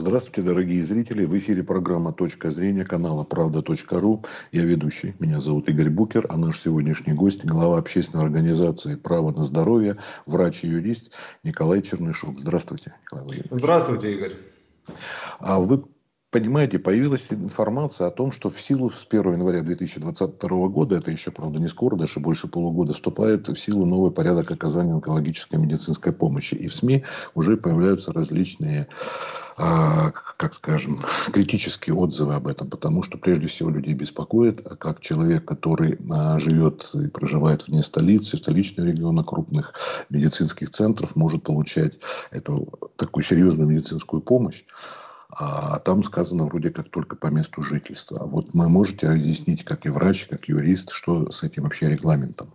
Здравствуйте, 0.00 0.40
дорогие 0.40 0.82
зрители. 0.82 1.26
В 1.26 1.36
эфире 1.36 1.62
программа 1.62 2.14
«Точка 2.14 2.50
зрения» 2.50 2.86
канала 2.86 3.22
«Правда.ру». 3.22 4.24
Я 4.50 4.64
ведущий. 4.64 5.14
Меня 5.18 5.40
зовут 5.40 5.68
Игорь 5.68 5.90
Букер, 5.90 6.24
а 6.30 6.38
наш 6.38 6.58
сегодняшний 6.58 7.12
гость– 7.12 7.44
глава 7.46 7.76
общественной 7.76 8.24
организации 8.24 8.94
«Право 8.94 9.30
на 9.30 9.44
здоровье», 9.44 9.96
врач 10.24 10.64
и 10.64 10.68
юрист 10.68 11.12
Николай 11.44 11.82
Чернышов. 11.82 12.30
Здравствуйте, 12.38 12.94
Николай 13.02 13.24
Владимирович. 13.24 13.62
Здравствуйте, 13.62 14.14
Игорь. 14.14 14.32
А 15.38 15.60
вы 15.60 15.84
понимаете, 16.30 16.78
появилась 16.78 17.26
информация 17.30 18.06
о 18.06 18.10
том, 18.10 18.30
что 18.30 18.50
в 18.50 18.60
силу 18.60 18.90
с 18.90 19.06
1 19.08 19.32
января 19.32 19.62
2022 19.62 20.68
года, 20.68 20.96
это 20.96 21.10
еще, 21.10 21.30
правда, 21.30 21.58
не 21.58 21.68
скоро, 21.68 21.96
даже 21.96 22.20
больше 22.20 22.46
полугода, 22.46 22.94
вступает 22.94 23.48
в 23.48 23.56
силу 23.56 23.84
новый 23.84 24.12
порядок 24.12 24.50
оказания 24.50 24.92
онкологической 24.92 25.58
медицинской 25.58 26.12
помощи. 26.12 26.54
И 26.54 26.68
в 26.68 26.74
СМИ 26.74 27.04
уже 27.34 27.56
появляются 27.56 28.12
различные, 28.12 28.86
а, 29.58 30.12
как 30.36 30.54
скажем, 30.54 31.00
критические 31.32 31.96
отзывы 31.96 32.34
об 32.34 32.46
этом, 32.46 32.70
потому 32.70 33.02
что 33.02 33.18
прежде 33.18 33.48
всего 33.48 33.70
людей 33.70 33.94
беспокоит, 33.94 34.62
как 34.78 35.00
человек, 35.00 35.44
который 35.44 35.98
а, 36.10 36.38
живет 36.38 36.88
и 36.94 37.08
проживает 37.08 37.66
вне 37.66 37.82
столицы, 37.82 38.36
столичного 38.36 38.86
региона 38.86 39.24
крупных 39.24 39.74
медицинских 40.10 40.70
центров, 40.70 41.16
может 41.16 41.42
получать 41.42 41.98
эту 42.30 42.68
такую 42.96 43.24
серьезную 43.24 43.68
медицинскую 43.68 44.22
помощь 44.22 44.62
а 45.32 45.78
там 45.78 46.02
сказано 46.02 46.46
вроде 46.46 46.70
как 46.70 46.88
только 46.88 47.16
по 47.16 47.28
месту 47.28 47.62
жительства. 47.62 48.24
Вот 48.24 48.48
вы 48.52 48.68
можете 48.68 49.08
разъяснить, 49.08 49.64
как 49.64 49.86
и 49.86 49.90
врач, 49.90 50.26
как 50.26 50.48
юрист, 50.48 50.90
что 50.90 51.30
с 51.30 51.42
этим 51.42 51.64
вообще 51.64 51.88
регламентом? 51.88 52.52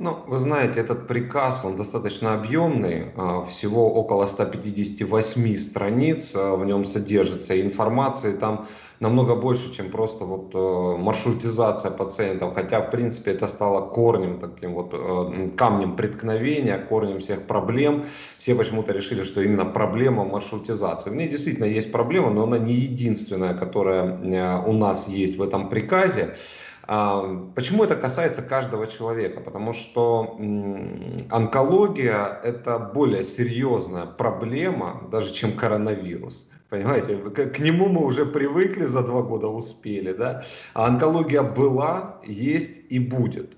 Ну, 0.00 0.18
вы 0.26 0.36
знаете, 0.38 0.80
этот 0.80 1.08
приказ, 1.08 1.64
он 1.64 1.76
достаточно 1.76 2.34
объемный, 2.34 3.06
а, 3.16 3.44
всего 3.44 3.92
около 3.92 4.26
158 4.26 5.56
страниц, 5.56 6.36
а, 6.36 6.54
в 6.54 6.64
нем 6.64 6.84
содержится 6.84 7.60
информация, 7.60 8.36
там 8.36 8.66
намного 9.00 9.34
больше, 9.34 9.72
чем 9.72 9.90
просто 9.90 10.24
вот 10.24 10.54
э, 10.54 10.96
маршрутизация 10.98 11.90
пациентов, 11.90 12.54
хотя, 12.54 12.80
в 12.80 12.90
принципе, 12.90 13.30
это 13.30 13.46
стало 13.46 13.88
корнем, 13.88 14.40
таким 14.40 14.74
вот 14.74 14.90
э, 14.92 15.50
камнем 15.56 15.96
преткновения, 15.96 16.78
корнем 16.78 17.20
всех 17.20 17.46
проблем. 17.46 18.06
Все 18.38 18.54
почему-то 18.54 18.92
решили, 18.92 19.22
что 19.22 19.40
именно 19.40 19.64
проблема 19.64 20.24
маршрутизации. 20.24 21.10
В 21.10 21.14
ней 21.14 21.28
действительно 21.28 21.66
есть 21.66 21.92
проблема, 21.92 22.30
но 22.30 22.42
она 22.42 22.58
не 22.58 22.74
единственная, 22.74 23.54
которая 23.54 24.18
э, 24.20 24.64
у 24.66 24.72
нас 24.72 25.08
есть 25.08 25.38
в 25.38 25.42
этом 25.42 25.68
приказе. 25.68 26.34
Почему 26.88 27.84
это 27.84 27.96
касается 27.96 28.40
каждого 28.40 28.86
человека? 28.86 29.40
Потому 29.40 29.74
что 29.74 30.38
онкология– 31.28 32.40
это 32.42 32.78
более 32.78 33.24
серьезная 33.24 34.06
проблема, 34.06 35.02
даже 35.12 35.34
чем 35.34 35.52
коронавирус. 35.52 36.50
Понимаете, 36.70 37.16
к 37.18 37.58
нему 37.58 37.88
мы 37.88 38.06
уже 38.06 38.24
привыкли 38.24 38.86
за 38.86 39.02
два 39.02 39.20
года, 39.20 39.48
успели, 39.48 40.14
да? 40.14 40.42
А 40.72 40.86
онкология 40.86 41.42
была, 41.42 42.22
есть 42.24 42.80
и 42.88 42.98
будет. 42.98 43.57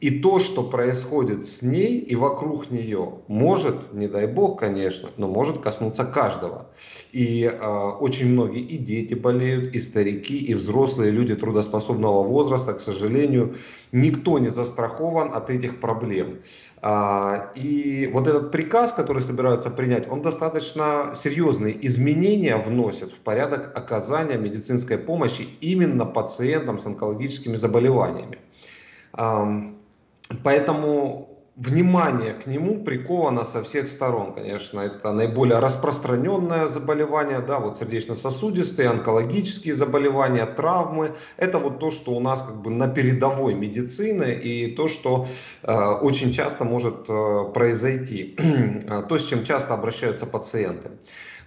И 0.00 0.20
то, 0.20 0.38
что 0.38 0.62
происходит 0.62 1.44
с 1.44 1.60
ней 1.60 1.98
и 1.98 2.14
вокруг 2.14 2.70
нее, 2.70 3.14
может, 3.26 3.92
не 3.92 4.06
дай 4.06 4.28
бог, 4.28 4.60
конечно, 4.60 5.08
но 5.16 5.26
может 5.26 5.58
коснуться 5.58 6.04
каждого. 6.04 6.70
И 7.10 7.42
э, 7.42 7.90
очень 7.98 8.28
многие 8.28 8.60
и 8.60 8.78
дети 8.78 9.14
болеют, 9.14 9.74
и 9.74 9.80
старики, 9.80 10.38
и 10.38 10.54
взрослые 10.54 11.10
люди 11.10 11.34
трудоспособного 11.34 12.22
возраста, 12.22 12.74
к 12.74 12.80
сожалению, 12.80 13.56
никто 13.90 14.38
не 14.38 14.50
застрахован 14.50 15.34
от 15.34 15.50
этих 15.50 15.80
проблем. 15.80 16.42
А, 16.80 17.50
и 17.56 18.08
вот 18.12 18.28
этот 18.28 18.52
приказ, 18.52 18.92
который 18.92 19.20
собираются 19.20 19.68
принять, 19.68 20.08
он 20.08 20.22
достаточно 20.22 21.12
серьезные 21.20 21.76
изменения 21.88 22.56
вносит 22.56 23.10
в 23.10 23.16
порядок 23.16 23.76
оказания 23.76 24.38
медицинской 24.38 24.96
помощи 24.96 25.48
именно 25.60 26.06
пациентам 26.06 26.78
с 26.78 26.86
онкологическими 26.86 27.56
заболеваниями. 27.56 28.38
Поэтому 30.42 31.28
внимание 31.58 32.34
к 32.34 32.46
нему 32.46 32.84
приковано 32.84 33.42
со 33.44 33.62
всех 33.64 33.88
сторон. 33.88 34.32
Конечно, 34.32 34.80
это 34.80 35.12
наиболее 35.12 35.58
распространенное 35.58 36.68
заболевание, 36.68 37.40
да, 37.40 37.58
вот 37.58 37.78
сердечно-сосудистые, 37.78 38.88
онкологические 38.88 39.74
заболевания, 39.74 40.46
травмы. 40.46 41.16
Это 41.36 41.58
вот 41.58 41.80
то, 41.80 41.90
что 41.90 42.12
у 42.12 42.20
нас 42.20 42.42
как 42.42 42.62
бы 42.62 42.70
на 42.70 42.86
передовой 42.86 43.54
медицины 43.54 44.32
и 44.32 44.74
то, 44.76 44.86
что 44.86 45.26
э, 45.64 45.74
очень 45.74 46.32
часто 46.32 46.64
может 46.64 47.06
э, 47.08 47.44
произойти, 47.52 48.36
то, 49.08 49.18
с 49.18 49.24
чем 49.24 49.42
часто 49.44 49.74
обращаются 49.74 50.26
пациенты. 50.26 50.90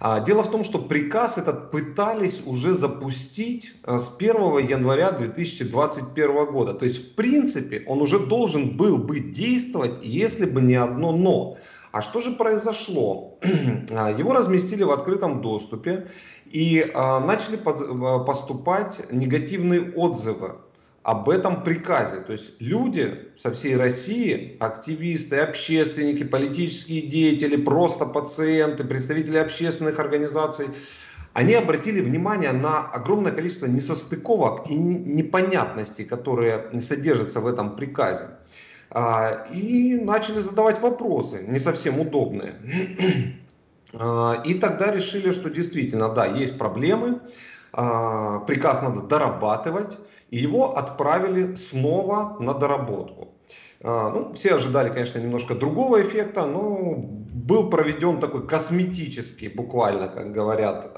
А, 0.04 0.18
дело 0.18 0.42
в 0.42 0.50
том, 0.50 0.64
что 0.64 0.80
приказ 0.80 1.38
этот 1.38 1.70
пытались 1.70 2.42
уже 2.44 2.74
запустить 2.74 3.72
э, 3.84 3.98
с 3.98 4.12
1 4.18 4.34
января 4.58 5.12
2021 5.12 6.46
года. 6.46 6.74
То 6.74 6.84
есть, 6.84 7.12
в 7.12 7.14
принципе, 7.14 7.84
он 7.86 8.02
уже 8.02 8.18
должен 8.18 8.76
был 8.76 8.98
бы 8.98 9.20
действовать, 9.20 10.00
если 10.02 10.46
бы 10.46 10.60
не 10.60 10.74
одно 10.74 11.12
«но». 11.12 11.56
А 11.92 12.02
что 12.02 12.20
же 12.20 12.32
произошло? 12.32 13.38
А, 13.92 14.10
его 14.10 14.32
разместили 14.32 14.82
в 14.82 14.90
открытом 14.90 15.40
доступе 15.40 16.08
и 16.46 16.84
а, 16.94 17.20
начали 17.20 17.58
э, 17.58 18.24
поступать 18.26 19.02
негативные 19.12 19.92
отзывы 19.92 20.56
об 21.02 21.28
этом 21.28 21.62
приказе. 21.64 22.20
То 22.20 22.32
есть 22.32 22.60
люди 22.60 23.32
со 23.36 23.52
всей 23.52 23.76
России, 23.76 24.56
активисты, 24.60 25.38
общественники, 25.38 26.22
политические 26.22 27.02
деятели, 27.02 27.56
просто 27.56 28.06
пациенты, 28.06 28.84
представители 28.84 29.38
общественных 29.38 29.98
организаций, 29.98 30.66
они 31.32 31.54
обратили 31.54 32.00
внимание 32.00 32.52
на 32.52 32.82
огромное 32.82 33.32
количество 33.32 33.66
несостыковок 33.66 34.68
и 34.70 34.74
непонятностей, 34.74 36.04
которые 36.04 36.78
содержатся 36.80 37.40
в 37.40 37.46
этом 37.46 37.74
приказе. 37.74 38.28
А, 38.90 39.46
и 39.50 39.94
начали 39.94 40.40
задавать 40.40 40.80
вопросы, 40.80 41.44
не 41.48 41.58
совсем 41.58 42.00
удобные. 42.00 42.54
А, 43.94 44.40
и 44.46 44.54
тогда 44.54 44.90
решили, 44.90 45.32
что 45.32 45.50
действительно, 45.50 46.08
да, 46.08 46.24
есть 46.24 46.56
проблемы, 46.56 47.20
а, 47.74 48.38
приказ 48.38 48.80
надо 48.80 49.02
дорабатывать, 49.02 49.98
и 50.32 50.38
его 50.38 50.76
отправили 50.76 51.54
снова 51.56 52.36
на 52.40 52.54
доработку. 52.54 53.28
А, 53.82 54.10
ну, 54.10 54.32
все 54.32 54.54
ожидали, 54.54 54.88
конечно, 54.88 55.18
немножко 55.18 55.54
другого 55.54 56.02
эффекта, 56.02 56.46
но 56.46 56.94
был 56.96 57.68
проведен 57.68 58.18
такой 58.18 58.46
косметический, 58.46 59.48
буквально, 59.48 60.08
как 60.08 60.32
говорят, 60.32 60.90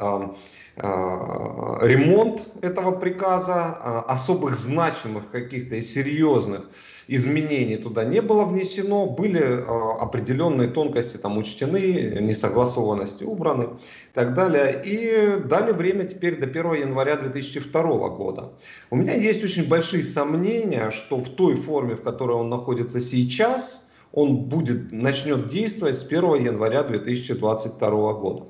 ремонт 0.77 2.49
этого 2.63 2.93
приказа, 2.93 4.03
особых 4.09 4.57
значимых 4.57 5.31
каких-то 5.31 5.77
и 5.77 5.83
серьезных 5.83 6.69
изменений 7.09 7.77
туда 7.77 8.05
не 8.05 8.21
было 8.21 8.45
внесено, 8.45 9.07
были 9.07 9.41
э, 9.41 9.63
определенные 10.01 10.69
тонкости 10.69 11.17
там 11.17 11.39
учтены, 11.39 12.19
несогласованности 12.21 13.25
убраны 13.25 13.65
и 13.65 14.15
так 14.15 14.35
далее. 14.35 14.83
И 14.85 15.43
дали 15.45 15.73
время 15.73 16.05
теперь 16.05 16.39
до 16.39 16.47
1 16.47 16.89
января 16.89 17.17
2002 17.17 18.09
года. 18.11 18.53
У 18.91 18.97
меня 18.97 19.15
есть 19.15 19.45
очень 19.45 19.69
большие 19.69 20.03
сомнения, 20.03 20.91
что 20.91 21.19
в 21.19 21.29
той 21.29 21.57
форме, 21.57 21.95
в 21.95 22.03
которой 22.03 22.37
он 22.37 22.49
находится 22.49 23.01
сейчас, 23.01 23.83
он 24.13 24.37
будет, 24.45 24.93
начнет 24.93 25.49
действовать 25.49 25.97
с 25.97 26.05
1 26.05 26.45
января 26.45 26.85
2022 26.85 28.13
года. 28.15 28.47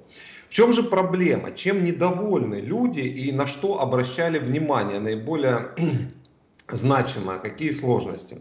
Чем 0.54 0.72
же 0.72 0.84
проблема? 0.84 1.50
Чем 1.50 1.84
недовольны 1.84 2.60
люди 2.60 3.00
и 3.00 3.32
на 3.32 3.48
что 3.48 3.80
обращали 3.80 4.38
внимание 4.38 5.00
наиболее 5.00 5.70
значимое, 6.70 7.38
какие 7.40 7.72
сложности. 7.72 8.38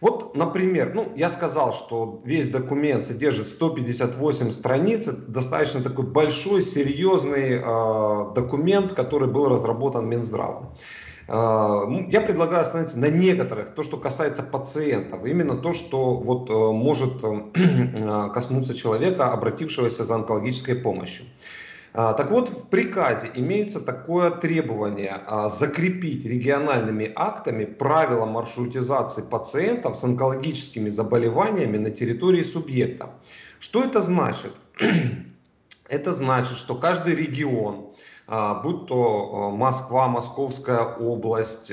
Вот, 0.00 0.36
например, 0.36 0.90
ну, 0.96 1.12
я 1.14 1.30
сказал, 1.30 1.72
что 1.72 2.20
весь 2.24 2.48
документ 2.48 3.04
содержит 3.04 3.46
158 3.46 4.50
страниц. 4.50 5.06
Это 5.06 5.30
достаточно 5.30 5.80
такой 5.80 6.06
большой, 6.06 6.60
серьезный 6.60 7.62
э, 7.62 8.34
документ, 8.34 8.92
который 8.92 9.28
был 9.28 9.48
разработан 9.48 10.08
Минздравом. 10.08 10.74
Э, 11.28 11.82
я 12.08 12.20
предлагаю 12.20 12.62
остановиться 12.62 12.98
на 12.98 13.08
некоторых, 13.08 13.74
то, 13.74 13.82
что 13.82 13.96
касается 13.96 14.42
пациентов, 14.42 15.24
именно 15.24 15.56
то, 15.56 15.72
что 15.72 16.16
вот, 16.16 16.50
э, 16.50 16.52
может 16.52 17.22
э, 17.22 18.30
коснуться 18.34 18.74
человека, 18.74 19.32
обратившегося 19.32 20.04
за 20.04 20.14
онкологической 20.14 20.74
помощью. 20.74 21.26
А, 21.96 22.12
так 22.12 22.32
вот, 22.32 22.48
в 22.48 22.66
приказе 22.66 23.30
имеется 23.34 23.80
такое 23.80 24.32
требование 24.32 25.22
а, 25.28 25.48
закрепить 25.48 26.24
региональными 26.24 27.12
актами 27.14 27.66
правила 27.66 28.26
маршрутизации 28.26 29.22
пациентов 29.22 29.96
с 29.96 30.02
онкологическими 30.02 30.88
заболеваниями 30.88 31.78
на 31.78 31.90
территории 31.90 32.42
субъекта. 32.42 33.10
Что 33.60 33.84
это 33.84 34.02
значит? 34.02 34.52
Это 35.88 36.12
значит, 36.12 36.56
что 36.56 36.74
каждый 36.74 37.14
регион, 37.14 37.76
а, 37.76 37.92
будь 38.26 38.86
то 38.86 39.50
Москва, 39.54 40.08
Московская 40.08 40.96
область, 40.96 41.72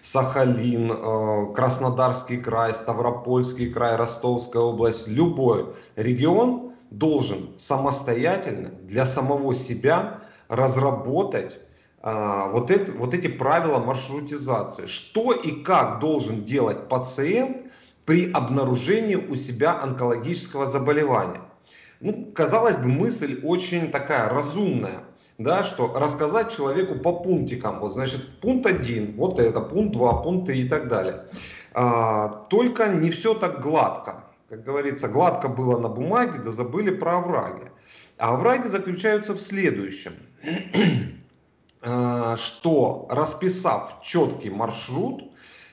Сахалин, 0.00 1.52
Краснодарский 1.54 2.38
край, 2.38 2.74
Ставропольский 2.74 3.72
край, 3.72 3.96
Ростовская 3.96 4.62
область, 4.62 5.06
любой 5.08 5.66
регион 5.94 6.72
должен 6.90 7.50
самостоятельно 7.58 8.70
для 8.82 9.06
самого 9.06 9.54
себя 9.54 10.22
разработать 10.48 11.58
а, 12.08 12.48
вот, 12.50 12.70
это, 12.70 12.92
вот 12.92 13.14
эти 13.14 13.26
правила 13.26 13.80
маршрутизации. 13.80 14.86
Что 14.86 15.32
и 15.32 15.62
как 15.64 15.98
должен 15.98 16.44
делать 16.44 16.88
пациент 16.88 17.64
при 18.04 18.30
обнаружении 18.30 19.16
у 19.16 19.34
себя 19.34 19.80
онкологического 19.82 20.70
заболевания. 20.70 21.40
Ну, 21.98 22.30
казалось 22.32 22.76
бы, 22.76 22.86
мысль 22.86 23.40
очень 23.42 23.90
такая 23.90 24.28
разумная, 24.28 25.02
да, 25.38 25.64
что 25.64 25.92
рассказать 25.94 26.54
человеку 26.54 26.98
по 26.98 27.12
пунктикам, 27.12 27.80
вот 27.80 27.92
значит 27.92 28.40
пункт 28.40 28.66
1, 28.66 29.16
вот 29.16 29.38
это, 29.38 29.60
пункт 29.60 29.92
2, 29.92 30.22
пункт 30.22 30.46
3 30.46 30.60
и 30.60 30.68
так 30.68 30.88
далее. 30.88 31.24
А, 31.74 32.46
только 32.48 32.88
не 32.88 33.10
все 33.10 33.34
так 33.34 33.60
гладко. 33.60 34.24
Как 34.48 34.64
говорится, 34.64 35.08
гладко 35.08 35.48
было 35.48 35.78
на 35.78 35.88
бумаге, 35.88 36.38
да 36.44 36.50
забыли 36.50 36.90
про 36.90 37.18
овраги. 37.18 37.70
А 38.16 38.34
овраги 38.34 38.68
заключаются 38.68 39.34
в 39.34 39.40
следующем. 39.40 40.12
А, 41.88 42.36
что 42.36 43.06
расписав 43.10 44.00
четкий 44.02 44.50
маршрут, 44.50 45.22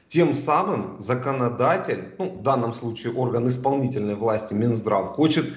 тем 0.09 0.35
самым 0.35 0.97
законодатель, 0.99 2.13
ну, 2.19 2.29
в 2.29 2.43
данном 2.43 2.75
случае 2.75 3.13
орган 3.13 3.47
исполнительной 3.47 4.13
власти 4.13 4.53
Минздрав, 4.53 5.15
хочет 5.15 5.45
э, 5.47 5.51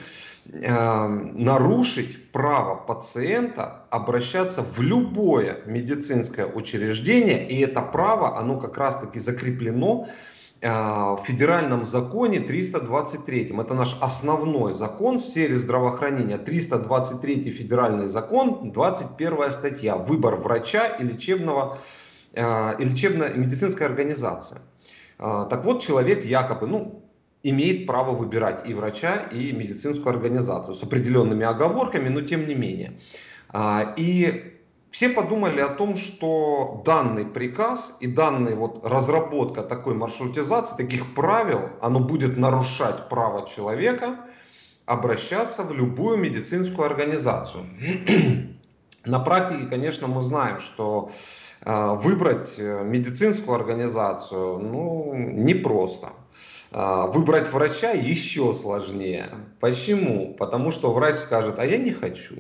нарушить 0.52 2.31
право 2.32 2.76
пациента 2.76 3.87
обращаться 3.90 4.62
в 4.62 4.81
любое 4.81 5.60
медицинское 5.66 6.46
учреждение, 6.46 7.46
и 7.48 7.60
это 7.60 7.82
право, 7.82 8.38
оно 8.38 8.58
как 8.58 8.78
раз-таки 8.78 9.19
закреплено 9.19 10.08
э, 10.60 10.69
в 10.69 11.20
федеральном 11.26 11.84
законе 11.84 12.40
323. 12.40 13.54
Это 13.58 13.75
наш 13.75 13.96
основной 14.00 14.72
закон 14.72 15.19
в 15.19 15.22
сфере 15.22 15.54
здравоохранения. 15.54 16.38
323 16.38 17.50
федеральный 17.50 18.08
закон, 18.08 18.70
21 18.72 19.50
статья. 19.50 19.96
Выбор 19.96 20.37
врача 20.37 20.87
и 20.87 21.02
лечебного 21.02 21.78
Э, 22.37 22.76
и 22.78 22.84
лечебная 22.84 23.32
медицинская 23.32 23.88
организация. 23.88 24.60
Э, 25.19 25.46
так 25.49 25.64
вот, 25.64 25.82
человек 25.82 26.25
якобы, 26.25 26.66
ну, 26.66 27.06
имеет 27.50 27.87
право 27.87 28.10
выбирать 28.10 28.69
и 28.69 28.75
врача, 28.75 29.16
и 29.32 29.52
медицинскую 29.52 30.14
организацию 30.14 30.75
с 30.75 30.82
определенными 30.82 31.44
оговорками, 31.44 32.08
но 32.08 32.20
тем 32.22 32.46
не 32.46 32.54
менее. 32.54 32.98
Э, 33.52 33.94
и 33.96 34.52
все 34.90 35.10
подумали 35.10 35.60
о 35.60 35.69
том, 35.69 35.96
что 35.96 36.82
данный 36.87 37.26
приказ 37.26 37.98
и 38.00 38.06
данная 38.06 38.56
вот 38.56 38.87
разработка 38.87 39.62
такой 39.62 39.94
маршрутизации, 39.94 40.76
таких 40.76 41.14
правил, 41.14 41.70
оно 41.82 42.00
будет 42.00 42.37
нарушать 42.37 43.08
право 43.08 43.46
человека 43.46 44.16
обращаться 44.87 45.62
в 45.64 45.72
любую 45.75 46.16
медицинскую 46.16 46.87
организацию. 46.87 47.64
На 49.04 49.20
практике, 49.20 49.66
конечно, 49.69 50.06
мы 50.06 50.22
знаем, 50.22 50.58
что 50.60 51.10
а, 51.62 51.94
выбрать 51.94 52.54
э, 52.58 52.82
медицинскую 52.84 53.56
организацию, 53.56 54.58
ну, 54.58 55.12
непросто. 55.14 56.10
А, 56.78 57.06
выбрать 57.06 57.50
врача 57.50 57.93
еще 57.93 58.52
сложнее. 58.52 59.31
Почему? 59.61 60.34
Потому 60.34 60.70
что 60.70 60.93
врач 60.93 61.14
скажет, 61.14 61.58
а 61.58 61.64
я 61.64 61.78
не 61.78 61.90
хочу. 61.90 62.34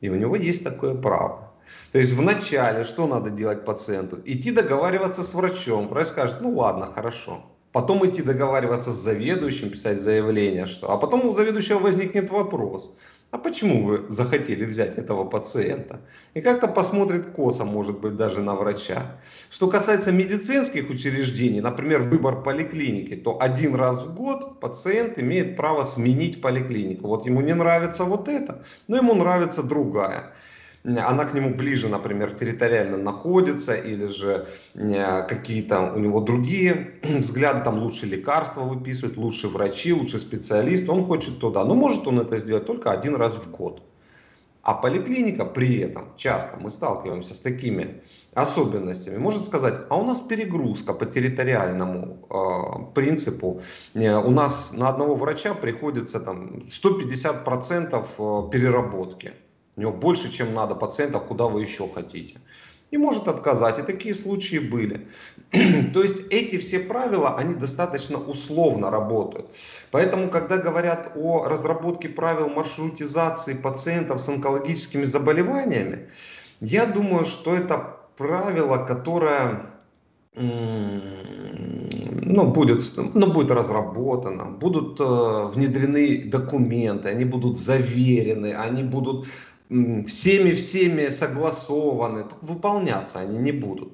И 0.00 0.08
у 0.08 0.16
него 0.16 0.34
есть 0.34 0.64
такое 0.64 0.96
право. 0.96 1.52
То 1.92 2.00
есть 2.00 2.14
вначале 2.14 2.82
что 2.82 3.06
надо 3.06 3.30
делать 3.30 3.64
пациенту? 3.64 4.18
Идти 4.24 4.50
договариваться 4.50 5.22
с 5.22 5.34
врачом. 5.34 5.86
Врач 5.86 6.08
скажет, 6.08 6.38
ну 6.40 6.52
ладно, 6.52 6.90
хорошо. 6.92 7.44
Потом 7.70 8.04
идти 8.04 8.22
договариваться 8.22 8.90
с 8.90 8.96
заведующим, 8.96 9.70
писать 9.70 10.02
заявление, 10.02 10.66
что. 10.66 10.90
А 10.90 10.96
потом 10.96 11.24
у 11.24 11.36
заведующего 11.36 11.78
возникнет 11.78 12.28
вопрос 12.30 12.92
а 13.30 13.38
почему 13.38 13.86
вы 13.86 14.06
захотели 14.08 14.64
взять 14.64 14.98
этого 14.98 15.24
пациента? 15.24 16.00
И 16.34 16.40
как-то 16.40 16.66
посмотрит 16.66 17.30
косо, 17.30 17.64
может 17.64 18.00
быть, 18.00 18.16
даже 18.16 18.42
на 18.42 18.56
врача. 18.56 19.20
Что 19.50 19.68
касается 19.68 20.10
медицинских 20.10 20.90
учреждений, 20.90 21.60
например, 21.60 22.02
выбор 22.02 22.42
поликлиники, 22.42 23.14
то 23.14 23.40
один 23.40 23.76
раз 23.76 24.02
в 24.02 24.14
год 24.16 24.58
пациент 24.58 25.18
имеет 25.18 25.56
право 25.56 25.84
сменить 25.84 26.42
поликлинику. 26.42 27.06
Вот 27.06 27.24
ему 27.24 27.40
не 27.40 27.54
нравится 27.54 28.04
вот 28.04 28.28
это, 28.28 28.64
но 28.88 28.96
ему 28.96 29.14
нравится 29.14 29.62
другая 29.62 30.32
она 30.84 31.24
к 31.24 31.34
нему 31.34 31.54
ближе, 31.54 31.88
например, 31.88 32.32
территориально 32.32 32.96
находится, 32.96 33.74
или 33.74 34.06
же 34.06 34.46
какие-то 34.74 35.92
у 35.92 35.98
него 35.98 36.20
другие 36.20 36.94
взгляды, 37.02 37.62
там 37.64 37.82
лучше 37.82 38.06
лекарства 38.06 38.62
выписывают, 38.62 39.16
лучше 39.16 39.48
врачи, 39.48 39.92
лучше 39.92 40.18
специалисты, 40.18 40.90
он 40.90 41.04
хочет 41.04 41.38
туда. 41.38 41.64
Но 41.64 41.74
может 41.74 42.06
он 42.06 42.20
это 42.20 42.38
сделать 42.38 42.66
только 42.66 42.90
один 42.90 43.16
раз 43.16 43.36
в 43.36 43.50
год. 43.50 43.82
А 44.62 44.74
поликлиника 44.74 45.46
при 45.46 45.78
этом, 45.78 46.12
часто 46.16 46.58
мы 46.58 46.68
сталкиваемся 46.68 47.32
с 47.34 47.40
такими 47.40 48.02
особенностями, 48.34 49.16
может 49.16 49.44
сказать, 49.44 49.74
а 49.88 49.96
у 49.96 50.04
нас 50.04 50.20
перегрузка 50.20 50.92
по 50.92 51.06
территориальному 51.06 52.28
э, 52.30 52.94
принципу. 52.94 53.62
Э, 53.94 54.16
у 54.16 54.30
нас 54.30 54.72
на 54.74 54.90
одного 54.90 55.14
врача 55.14 55.54
приходится 55.54 56.20
там 56.20 56.62
150% 56.68 58.06
э, 58.18 58.50
переработки. 58.50 59.32
У 59.76 59.80
него 59.80 59.92
больше, 59.92 60.30
чем 60.30 60.54
надо 60.54 60.74
пациентов, 60.74 61.26
куда 61.26 61.46
вы 61.46 61.62
еще 61.62 61.88
хотите. 61.88 62.40
И 62.90 62.98
может 62.98 63.28
отказать. 63.28 63.78
И 63.78 63.82
такие 63.82 64.14
случаи 64.14 64.58
были. 64.58 65.08
То 65.94 66.02
есть 66.02 66.26
эти 66.30 66.58
все 66.58 66.80
правила, 66.80 67.36
они 67.36 67.54
достаточно 67.54 68.18
условно 68.18 68.90
работают. 68.90 69.46
Поэтому, 69.90 70.28
когда 70.28 70.56
говорят 70.56 71.12
о 71.14 71.44
разработке 71.44 72.08
правил 72.08 72.48
маршрутизации 72.48 73.54
пациентов 73.54 74.20
с 74.20 74.28
онкологическими 74.28 75.04
заболеваниями, 75.04 76.08
я 76.60 76.86
думаю, 76.86 77.24
что 77.24 77.54
это 77.54 77.96
правило, 78.16 78.84
которое 78.84 79.70
ну, 80.34 82.52
будет, 82.52 82.80
ну, 83.14 83.32
будет 83.32 83.50
разработано, 83.50 84.44
будут 84.44 85.00
э, 85.00 85.50
внедрены 85.54 86.24
документы, 86.24 87.08
они 87.08 87.24
будут 87.24 87.58
заверены, 87.58 88.54
они 88.54 88.84
будут 88.84 89.26
всеми-всеми 89.70 91.10
согласованы, 91.10 92.26
выполняться 92.42 93.20
они 93.20 93.38
не 93.38 93.52
будут. 93.52 93.92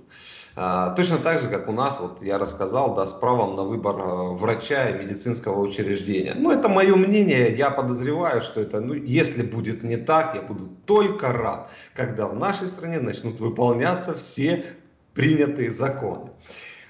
А, 0.58 0.94
точно 0.94 1.18
так 1.18 1.38
же, 1.38 1.48
как 1.48 1.68
у 1.68 1.72
нас, 1.72 2.00
вот 2.00 2.22
я 2.22 2.38
рассказал, 2.38 2.94
да, 2.94 3.06
с 3.06 3.12
правом 3.12 3.56
на 3.56 3.62
выбор 3.62 3.96
а, 3.98 4.32
врача 4.32 4.88
и 4.88 4.98
медицинского 4.98 5.60
учреждения. 5.60 6.34
Ну, 6.34 6.50
это 6.50 6.70
мое 6.70 6.96
мнение, 6.96 7.54
я 7.54 7.70
подозреваю, 7.70 8.40
что 8.40 8.62
это, 8.62 8.80
ну, 8.80 8.94
если 8.94 9.42
будет 9.42 9.82
не 9.82 9.98
так, 9.98 10.34
я 10.34 10.40
буду 10.40 10.66
только 10.86 11.30
рад, 11.30 11.70
когда 11.94 12.26
в 12.26 12.38
нашей 12.38 12.68
стране 12.68 13.00
начнут 13.00 13.38
выполняться 13.38 14.14
все 14.14 14.64
принятые 15.12 15.70
законы. 15.70 16.30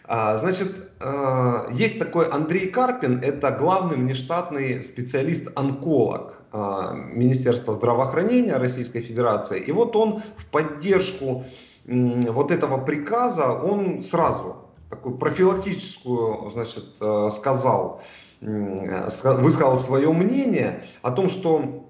А, 0.09 0.37
значит, 0.37 0.73
а, 1.01 1.69
есть 1.73 1.99
такой 1.99 2.29
Андрей 2.29 2.71
Карпин, 2.71 3.19
это 3.23 3.51
главный 3.51 3.97
внештатный 3.97 4.83
специалист-онколог 4.83 6.35
а, 6.53 6.93
Министерства 6.95 7.75
здравоохранения 7.75 8.57
Российской 8.57 9.01
Федерации. 9.01 9.61
И 9.61 9.73
вот 9.73 9.97
он 9.97 10.23
в 10.37 10.47
поддержку 10.47 11.45
вот 11.85 12.51
этого 12.51 12.79
приказа, 12.79 13.53
он 13.53 14.03
сразу 14.03 14.57
такую 14.91 15.19
профилактическую, 15.19 16.51
значит, 16.51 16.85
сказал, 17.33 18.03
высказал 18.41 19.79
свое 19.79 20.13
мнение 20.13 20.83
о 21.03 21.13
том, 21.13 21.29
что 21.29 21.89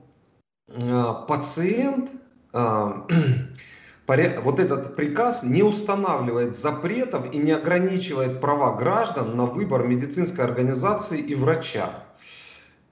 пациент 1.29 2.11
вот 4.07 4.61
этот 4.61 4.95
приказ 4.95 5.43
не 5.43 5.63
устанавливает 5.63 6.57
запретов 6.57 7.33
и 7.33 7.39
не 7.39 7.53
ограничивает 7.53 8.41
права 8.41 8.77
граждан 8.77 9.37
на 9.37 9.47
выбор 9.47 9.87
медицинской 9.87 10.45
организации 10.45 11.19
и 11.19 11.35
врача. 11.35 11.91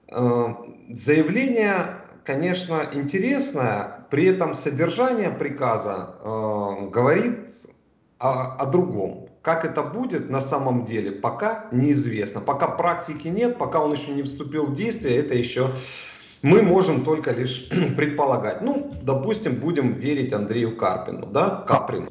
Э, 0.09 0.47
заявление, 0.89 1.97
конечно, 2.23 2.81
интересное, 2.91 4.05
при 4.09 4.25
этом 4.25 4.53
содержание 4.53 5.29
приказа 5.29 6.15
э, 6.21 6.89
говорит 6.89 7.49
о, 8.19 8.55
о 8.57 8.65
другом. 8.65 9.29
Как 9.41 9.63
это 9.63 9.83
будет 9.83 10.29
на 10.29 10.41
самом 10.41 10.85
деле, 10.85 11.11
пока 11.11 11.67
неизвестно. 11.71 12.41
Пока 12.41 12.67
практики 12.67 13.27
нет, 13.27 13.57
пока 13.57 13.79
он 13.79 13.93
еще 13.93 14.11
не 14.11 14.23
вступил 14.23 14.65
в 14.65 14.73
действие, 14.73 15.17
это 15.17 15.35
еще 15.35 15.69
мы 16.45 16.61
можем 16.61 17.03
только 17.03 17.31
лишь 17.31 17.67
предполагать. 17.97 18.61
Ну, 18.61 18.91
допустим, 19.01 19.55
будем 19.55 19.93
верить 19.93 20.31
Андрею 20.31 20.77
Карпину, 20.77 21.25
да, 21.25 21.63
Каприну. 21.67 22.07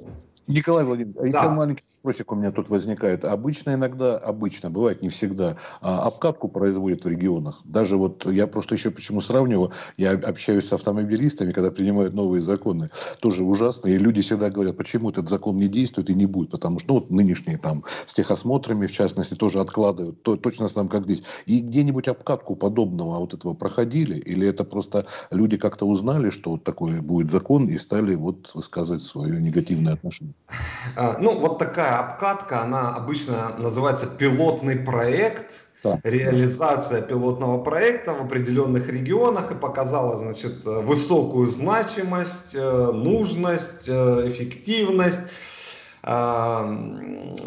Николай 0.49 0.85
Владимирович, 0.85 1.17
а 1.17 1.33
да. 1.33 1.39
еще 1.39 1.51
маленький 1.51 1.85
вопросик 2.05 2.33
у 2.33 2.35
меня 2.35 2.51
тут 2.51 2.69
возникает. 2.69 3.25
Обычно 3.25 3.75
иногда, 3.75 4.19
обычно, 4.19 4.69
бывает 4.69 5.01
не 5.01 5.09
всегда, 5.09 5.57
а 5.81 6.07
обкатку 6.07 6.49
производят 6.49 7.05
в 7.05 7.09
регионах. 7.09 7.63
Даже 7.65 7.97
вот 7.97 8.31
я 8.31 8.47
просто 8.47 8.75
еще 8.75 8.91
почему 8.91 9.23
сравниваю, 9.23 9.73
я 9.97 10.13
общаюсь 10.13 10.69
с 10.69 10.73
автомобилистами, 10.75 11.53
когда 11.53 11.71
принимают 11.71 12.13
новые 12.13 12.43
законы, 12.43 12.91
тоже 13.21 13.43
ужасно. 13.43 13.89
И 13.89 13.97
люди 13.97 14.21
всегда 14.21 14.51
говорят, 14.51 14.77
почему 14.77 15.09
этот 15.09 15.31
закон 15.31 15.57
не 15.57 15.67
действует 15.67 16.11
и 16.11 16.15
не 16.15 16.27
будет. 16.27 16.51
Потому 16.51 16.79
что 16.79 16.93
ну, 16.93 17.01
вот 17.01 17.11
нынешние 17.11 17.57
там 17.57 17.83
с 18.05 18.13
техосмотрами, 18.13 18.87
в 18.87 18.93
частности, 18.93 19.35
тоже 19.35 19.61
откладывают. 19.61 20.23
То, 20.23 20.37
точно 20.37 20.69
там 20.69 20.89
как 20.89 21.05
здесь. 21.05 21.23
И 21.47 21.61
где-нибудь 21.61 22.09
обкатку 22.09 22.55
подобного 22.55 23.19
вот 23.19 23.33
этого 23.33 23.55
проходили? 23.55 24.19
Или 24.19 24.47
это 24.47 24.65
просто 24.65 25.07
люди 25.31 25.57
как-то 25.57 25.87
узнали, 25.87 26.29
что 26.29 26.51
вот 26.51 26.65
такой 26.65 27.01
будет 27.01 27.31
закон 27.31 27.67
и 27.69 27.79
стали 27.79 28.15
вот 28.15 28.51
высказывать 28.55 29.03
свое 29.03 29.41
негативное 29.41 29.95
отношение? 29.95 30.35
А, 30.97 31.17
ну, 31.19 31.39
вот 31.39 31.59
такая 31.59 31.94
обкатка, 31.99 32.63
она 32.63 32.95
обычно 32.95 33.55
называется 33.59 34.07
пилотный 34.07 34.77
проект, 34.77 35.67
да. 35.83 36.01
реализация 36.03 37.03
пилотного 37.03 37.63
проекта 37.63 38.15
в 38.15 38.23
определенных 38.23 38.89
регионах 38.89 39.51
и 39.51 39.55
показала, 39.55 40.17
значит, 40.17 40.65
высокую 40.65 41.47
значимость, 41.47 42.55
э, 42.55 42.93
нужность, 42.93 43.89
э, 43.89 44.29
эффективность, 44.29 45.21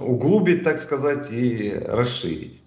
углубить, 0.01 0.63
так 0.63 0.80
сказать, 0.80 1.27
и 1.30 1.80
расширить. 1.86 2.60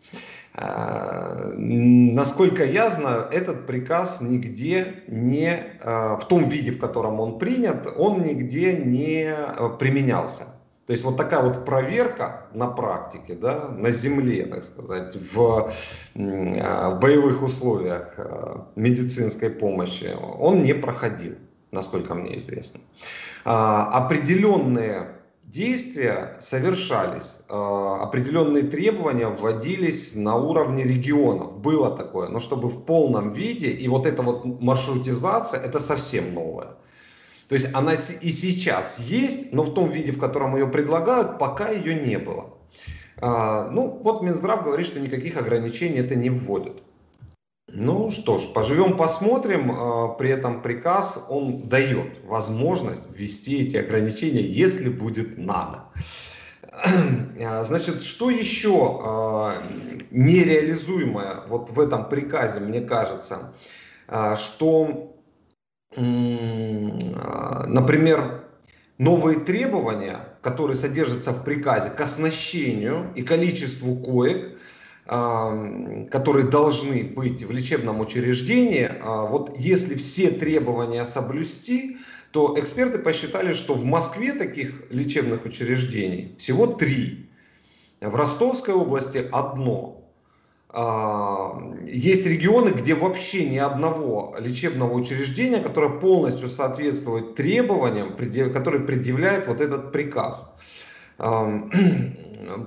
Насколько 1.56 2.64
я 2.64 2.90
знаю, 2.90 3.26
этот 3.32 3.66
приказ 3.66 4.20
нигде 4.20 5.02
не, 5.08 5.64
в 5.82 6.20
том 6.28 6.49
виде, 6.49 6.70
в 6.70 6.78
котором 6.78 7.18
он 7.18 7.40
принят, 7.40 7.88
он 7.96 8.22
нигде 8.22 8.75
не 8.75 9.34
применялся. 9.80 10.44
То 10.90 10.92
есть 10.92 11.04
вот 11.04 11.16
такая 11.16 11.40
вот 11.40 11.64
проверка 11.64 12.47
на 12.52 12.66
практике, 12.66 13.35
да, 13.35 13.68
на 13.68 13.92
земле, 13.92 14.44
так 14.47 14.64
сказать, 14.64 15.14
в, 15.14 15.70
а, 16.16 16.90
в 16.90 16.99
боевых 16.99 17.42
условиях 17.42 18.18
медицинской 18.75 19.50
помощи, 19.50 20.11
он 20.40 20.64
не 20.64 20.75
проходил, 20.75 21.37
насколько 21.70 22.16
мне 22.16 22.38
известно. 22.38 22.80
Определенные 23.44 25.14
действия 25.44 26.37
совершались, 26.40 27.38
а, 27.49 28.02
определенные 28.02 28.64
требования 28.64 29.28
вводились 29.28 30.16
на 30.16 30.35
уровне 30.35 30.82
регионов. 30.82 31.56
Было 31.59 31.97
такое, 31.97 32.30
но 32.30 32.40
чтобы 32.40 32.68
в 32.68 32.85
полном 32.85 33.30
виде, 33.30 33.68
и 33.68 33.87
вот 33.87 34.06
эта 34.06 34.23
вот 34.23 34.61
маршрутизация, 34.61 35.61
это 35.61 35.78
совсем 35.78 36.35
новое. 36.35 36.70
То 37.50 37.57
есть 37.57 37.69
она 37.75 37.95
и 37.95 38.30
сейчас 38.30 39.00
есть, 39.00 39.52
но 39.52 39.64
в 39.64 39.75
том 39.75 39.90
виде, 39.90 40.12
в 40.12 40.21
котором 40.21 40.54
ее 40.54 40.69
предлагают, 40.69 41.40
пока 41.40 41.69
ее 41.69 41.97
не 41.97 42.16
было. 42.16 42.54
А, 43.16 43.69
ну, 43.69 44.00
вот 44.04 44.23
Минздрав 44.23 44.62
говорит, 44.62 44.87
что 44.87 45.00
никаких 45.00 45.37
ограничений 45.37 45.99
это 45.99 46.14
не 46.14 46.30
вводит. 46.30 46.80
Ну 47.66 48.12
что 48.12 48.38
ж, 48.38 48.52
поживем, 48.54 48.97
посмотрим. 48.97 49.73
А, 49.73 50.09
при 50.11 50.30
этом 50.30 50.62
приказ, 50.62 51.26
он 51.28 51.69
дает 51.69 52.21
возможность 52.25 53.09
ввести 53.11 53.66
эти 53.66 53.78
ограничения, 53.78 54.42
если 54.42 54.88
будет 54.88 55.37
надо. 55.37 55.87
А, 56.73 57.64
значит, 57.64 58.00
что 58.04 58.30
еще 58.30 59.61
нереализуемое 60.12 61.49
вот 61.49 61.71
в 61.71 61.80
этом 61.80 62.09
приказе, 62.09 62.61
мне 62.61 62.80
кажется, 62.80 63.52
что, 64.37 65.09
например, 67.66 68.44
новые 68.99 69.40
требования, 69.40 70.28
которые 70.42 70.76
содержатся 70.76 71.32
в 71.32 71.44
приказе 71.44 71.90
к 71.90 72.00
оснащению 72.00 73.12
и 73.16 73.23
количеству 73.23 73.97
коек, 73.97 74.59
которые 75.06 76.47
должны 76.47 77.02
быть 77.02 77.42
в 77.42 77.50
лечебном 77.50 77.99
учреждении, 78.00 78.88
а, 79.02 79.26
вот 79.26 79.59
если 79.59 79.97
все 79.97 80.30
требования 80.30 81.04
соблюсти, 81.04 81.99
то 82.30 82.54
эксперты 82.56 83.00
посчитали, 83.00 83.52
что 83.52 83.75
в 83.75 83.85
Москве 83.85 84.35
таких 84.35 84.85
лечебных 84.90 85.44
учреждений 85.44 86.37
всего 86.38 86.68
три. 86.68 87.28
В 88.00 88.14
Ростовской 88.14 88.73
области 88.73 89.26
одно. 89.32 90.00
Есть 90.72 92.26
регионы, 92.26 92.68
где 92.68 92.94
вообще 92.94 93.48
ни 93.48 93.58
одного 93.58 94.36
лечебного 94.38 94.92
учреждения, 94.92 95.58
которое 95.58 95.98
полностью 95.98 96.48
соответствует 96.48 97.34
требованиям, 97.34 98.14
которые 98.52 98.84
предъявляет 98.84 99.48
вот 99.48 99.60
этот 99.60 99.90
приказ. 99.90 100.54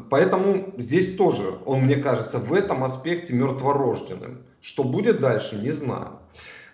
Поэтому 0.09 0.73
здесь 0.77 1.15
тоже, 1.15 1.43
он 1.65 1.81
мне 1.81 1.95
кажется, 1.95 2.39
в 2.39 2.53
этом 2.53 2.83
аспекте 2.83 3.33
мертворожденным. 3.33 4.43
Что 4.61 4.83
будет 4.83 5.21
дальше, 5.21 5.55
не 5.55 5.71
знаю. 5.71 6.19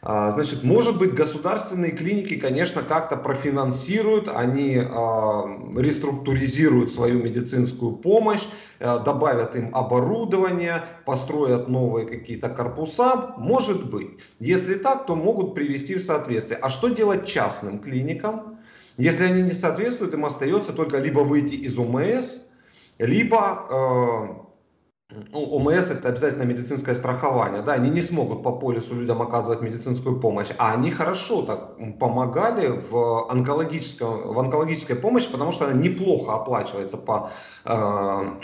А, 0.01 0.32
значит, 0.32 0.63
может 0.63 0.98
быть, 0.98 1.13
государственные 1.13 1.91
клиники, 1.91 2.38
конечно, 2.38 2.82
как-то 2.82 3.18
профинансируют, 3.18 4.29
они 4.34 4.75
э, 4.75 4.82
реструктуризируют 5.77 6.91
свою 6.91 7.22
медицинскую 7.22 7.98
помощь, 7.98 8.48
э, 8.79 9.00
добавят 9.03 9.58
им 9.58 9.75
оборудование, 9.75 10.86
построят 11.06 11.68
новые 11.68 12.08
какие-то 12.08 12.48
корпуса. 12.48 13.34
Может 13.38 13.89
быть. 13.89 14.12
Если 14.39 14.75
так, 14.75 15.06
то 15.06 15.15
могут 15.15 15.53
привести 15.53 15.96
в 15.96 16.00
соответствие. 16.00 16.60
А 16.62 16.70
что 16.70 16.88
делать 16.88 17.25
частным 17.25 17.79
клиникам? 17.79 18.60
Если 18.96 19.25
они 19.25 19.41
не 19.41 19.53
соответствуют, 19.53 20.13
им 20.13 20.25
остается 20.25 20.72
только 20.72 20.98
либо 21.00 21.20
выйти 21.20 21.56
из 21.56 21.77
ОМС, 21.77 22.38
либо 23.00 23.68
э, 23.70 24.49
ну, 25.12 25.44
ОМС 25.56 25.89
это 25.89 26.10
обязательно 26.10 26.44
медицинское 26.44 26.94
страхование, 26.94 27.63
да, 27.63 27.74
они 27.74 27.89
не 27.89 28.01
смогут 28.01 28.44
по 28.44 28.51
полису 28.51 28.94
людям 28.94 29.24
оказывать 29.24 29.62
медицинскую 29.62 30.20
помощь, 30.20 30.50
а 30.60 30.74
они 30.74 30.92
хорошо 30.92 31.42
так 31.42 31.78
помогали 31.98 32.68
в, 32.68 33.28
онкологическом, 33.32 34.34
в 34.34 34.39
онкологической 34.39 34.96
помощи, 34.96 35.32
потому 35.32 35.51
что 35.51 35.66
она 35.66 35.74
неплохо 35.74 36.36
оплачивается 36.36 36.98
по 36.98 37.32
э, 37.66 37.72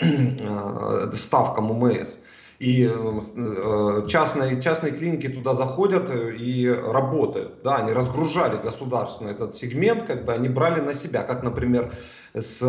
э, 0.00 1.12
ставкам 1.14 1.70
ОМС. 1.70 2.16
И 2.58 2.84
э, 2.84 4.02
частные, 4.06 4.56
частные 4.56 4.92
клиники 4.92 5.28
туда 5.28 5.54
заходят 5.54 6.10
и 6.10 6.68
работают. 6.68 7.52
Да, 7.62 7.76
они 7.76 7.92
разгружали 7.92 8.56
государственный 8.56 9.32
этот 9.32 9.54
сегмент, 9.54 10.02
как 10.02 10.24
бы 10.24 10.32
они 10.32 10.48
брали 10.48 10.80
на 10.80 10.94
себя, 10.94 11.22
как, 11.22 11.42
например, 11.42 11.86
с 12.34 12.60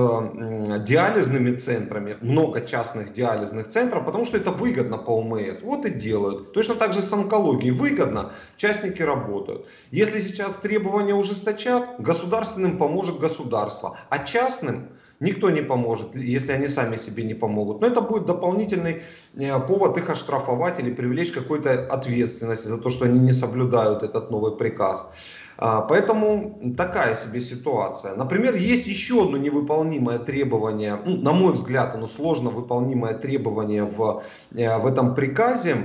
диализными 0.80 1.52
центрами, 1.52 2.18
много 2.20 2.62
частных 2.62 3.12
диализных 3.12 3.68
центров, 3.68 4.04
потому 4.06 4.26
что 4.26 4.38
это 4.38 4.52
выгодно 4.52 4.98
по 4.98 5.18
ОМС. 5.20 5.62
Вот 5.62 5.86
и 5.86 5.90
делают. 5.90 6.42
Точно 6.52 6.76
так 6.76 6.94
же 6.94 7.02
с 7.02 7.12
онкологией 7.12 7.72
выгодно, 7.72 8.28
частники 8.56 9.02
работают. 9.02 9.64
Если 9.92 10.20
сейчас 10.20 10.58
требования 10.58 11.14
ужесточат, 11.16 11.92
государственным 11.98 12.74
поможет 12.78 13.18
государство, 13.18 13.92
а 14.10 14.20
частным 14.20 14.88
Никто 15.20 15.50
не 15.50 15.62
поможет, 15.62 16.16
если 16.16 16.52
они 16.52 16.68
сами 16.68 16.98
себе 16.98 17.24
не 17.24 17.34
помогут. 17.34 17.82
Но 17.82 17.88
это 17.88 18.02
будет 18.02 18.26
дополнительный 18.26 19.02
э, 19.36 19.60
повод 19.60 19.98
их 19.98 20.10
оштрафовать 20.10 20.80
или 20.80 20.94
привлечь 20.94 21.32
какой-то 21.32 21.88
ответственности 21.88 22.68
за 22.68 22.78
то, 22.78 22.90
что 22.92 23.06
они 23.06 23.20
не 23.20 23.32
соблюдают 23.32 24.04
этот 24.04 24.30
новый 24.30 24.56
приказ. 24.56 25.08
А, 25.58 25.82
поэтому 25.82 26.74
такая 26.78 27.16
себе 27.16 27.42
ситуация. 27.42 28.16
Например, 28.16 28.56
есть 28.56 28.86
еще 28.86 29.24
одно 29.24 29.38
невыполнимое 29.38 30.20
требование, 30.20 31.02
ну, 31.04 31.18
на 31.18 31.34
мой 31.34 31.54
взгляд, 31.54 31.96
оно 31.96 32.06
сложно 32.06 32.52
выполнимое 32.52 33.16
требование 33.16 33.86
в, 33.86 34.22
э, 34.56 34.78
в 34.78 34.86
этом 34.86 35.16
приказе. 35.16 35.78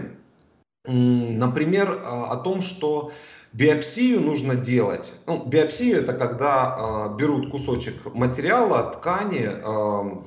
Например, 0.84 2.02
а, 2.04 2.32
о 2.32 2.36
том, 2.36 2.60
что 2.60 3.12
Биопсию 3.52 4.22
нужно 4.22 4.54
делать. 4.54 5.12
Ну, 5.26 5.44
биопсия 5.44 5.98
это 5.98 6.14
когда 6.14 7.10
э, 7.12 7.18
берут 7.18 7.50
кусочек 7.50 8.14
материала, 8.14 8.84
ткани 8.84 9.46
э, 9.46 10.22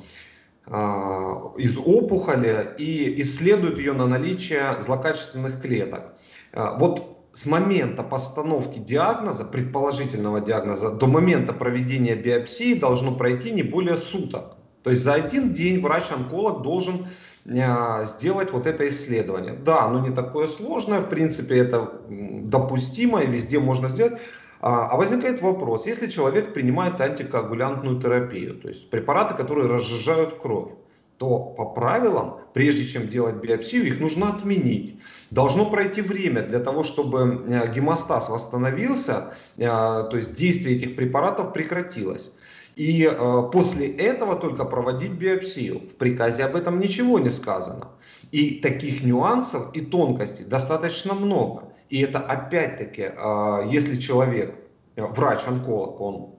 э, 0.67 1.59
из 1.59 1.79
опухоли 1.79 2.75
и 2.77 3.19
исследуют 3.21 3.79
ее 3.79 3.93
на 3.93 4.05
наличие 4.05 4.79
злокачественных 4.79 5.59
клеток. 5.59 6.13
Э, 6.53 6.77
вот 6.77 7.17
с 7.31 7.47
момента 7.47 8.03
постановки 8.03 8.77
диагноза, 8.77 9.43
предположительного 9.43 10.39
диагноза, 10.39 10.91
до 10.91 11.07
момента 11.07 11.51
проведения 11.51 12.15
биопсии 12.15 12.75
должно 12.75 13.15
пройти 13.15 13.49
не 13.49 13.63
более 13.63 13.97
суток. 13.97 14.55
То 14.83 14.91
есть 14.91 15.01
за 15.01 15.15
один 15.15 15.51
день 15.51 15.81
врач-онколог 15.81 16.61
должен 16.61 17.07
сделать 17.45 18.51
вот 18.51 18.65
это 18.65 18.89
исследование. 18.89 19.53
Да, 19.53 19.85
оно 19.85 20.07
не 20.07 20.15
такое 20.15 20.47
сложное, 20.47 21.01
в 21.01 21.09
принципе 21.09 21.57
это 21.57 22.01
допустимо 22.49 23.21
и 23.21 23.27
везде 23.27 23.59
можно 23.59 23.87
сделать. 23.87 24.19
А, 24.61 24.87
а 24.87 24.97
возникает 24.97 25.41
вопрос, 25.41 25.85
если 25.85 26.07
человек 26.07 26.53
принимает 26.53 26.99
антикоагулянтную 26.99 28.01
терапию, 28.01 28.55
то 28.55 28.69
есть 28.69 28.89
препараты, 28.89 29.35
которые 29.35 29.67
разжижают 29.67 30.39
кровь, 30.41 30.71
то 31.17 31.39
по 31.39 31.65
правилам, 31.65 32.39
прежде 32.53 32.85
чем 32.85 33.07
делать 33.07 33.35
биопсию, 33.35 33.85
их 33.85 33.99
нужно 33.99 34.29
отменить. 34.29 34.99
Должно 35.31 35.69
пройти 35.69 36.01
время 36.01 36.41
для 36.41 36.59
того, 36.59 36.83
чтобы 36.83 37.45
э, 37.47 37.71
гемостаз 37.73 38.29
восстановился, 38.29 39.33
э, 39.57 39.65
то 39.65 40.11
есть 40.13 40.33
действие 40.33 40.75
этих 40.75 40.95
препаратов 40.95 41.53
прекратилось. 41.53 42.31
И 42.75 43.09
э, 43.09 43.43
после 43.53 43.87
этого 43.87 44.35
только 44.35 44.65
проводить 44.65 45.11
биопсию. 45.11 45.79
В 45.79 45.95
приказе 45.95 46.43
об 46.43 46.55
этом 46.55 46.79
ничего 46.79 47.19
не 47.19 47.29
сказано. 47.29 47.87
И 48.31 48.59
таких 48.59 49.03
нюансов 49.03 49.73
и 49.73 49.79
тонкостей 49.79 50.45
достаточно 50.45 51.13
много. 51.13 51.69
И 51.89 52.01
это 52.01 52.19
опять-таки, 52.19 53.11
э, 53.15 53.69
если 53.69 53.97
человек, 53.97 54.55
э, 54.95 55.05
врач-онколог, 55.05 56.01
он 56.01 56.35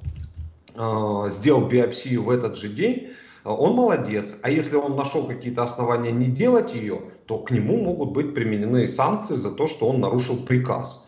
сделал 1.31 1.67
биопсию 1.69 2.23
в 2.23 2.29
этот 2.29 2.55
же 2.59 2.69
день, 2.69 3.09
он 3.45 3.77
молодец. 3.77 4.35
А 4.43 4.51
если 4.51 4.77
он 4.77 4.95
нашел 4.95 5.27
какие-то 5.27 5.63
основания 5.63 6.13
не 6.13 6.27
делать 6.27 6.75
ее, 6.75 7.01
то 7.25 7.39
к 7.39 7.51
нему 7.51 7.79
могут 7.79 8.11
быть 8.11 8.35
применены 8.35 8.87
санкции 8.87 9.37
за 9.37 9.53
то, 9.53 9.69
что 9.69 9.89
он 9.89 10.01
нарушил 10.01 10.45
приказ. 10.45 11.03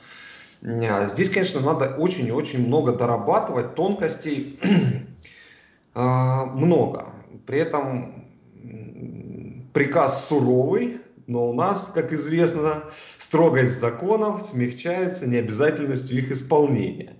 Здесь, 0.62 1.28
конечно, 1.28 1.60
надо 1.60 1.96
очень 1.98 2.28
и 2.28 2.32
очень 2.32 2.66
много 2.66 2.92
дорабатывать, 2.92 3.74
тонкостей 3.74 4.58
много. 5.98 7.12
При 7.46 7.58
этом 7.58 8.24
приказ 9.72 10.28
суровый, 10.28 11.00
но 11.26 11.48
у 11.48 11.52
нас, 11.52 11.90
как 11.94 12.12
известно, 12.12 12.84
строгость 13.18 13.80
законов 13.80 14.42
смягчается 14.42 15.26
необязательностью 15.26 16.18
их 16.18 16.30
исполнения. 16.30 17.16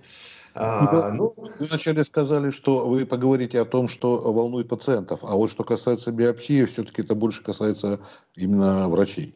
А, 0.55 1.11
ну, 1.11 1.33
вы 1.37 1.51
вначале 1.59 2.03
сказали, 2.03 2.49
что 2.49 2.87
вы 2.87 3.05
поговорите 3.05 3.61
о 3.61 3.65
том, 3.65 3.87
что 3.87 4.19
волнует 4.19 4.67
пациентов, 4.67 5.19
а 5.23 5.35
вот 5.35 5.49
что 5.51 5.63
касается 5.63 6.11
биопсии, 6.11 6.65
все-таки 6.65 7.01
это 7.01 7.15
больше 7.15 7.43
касается 7.43 7.99
именно 8.35 8.89
врачей. 8.89 9.35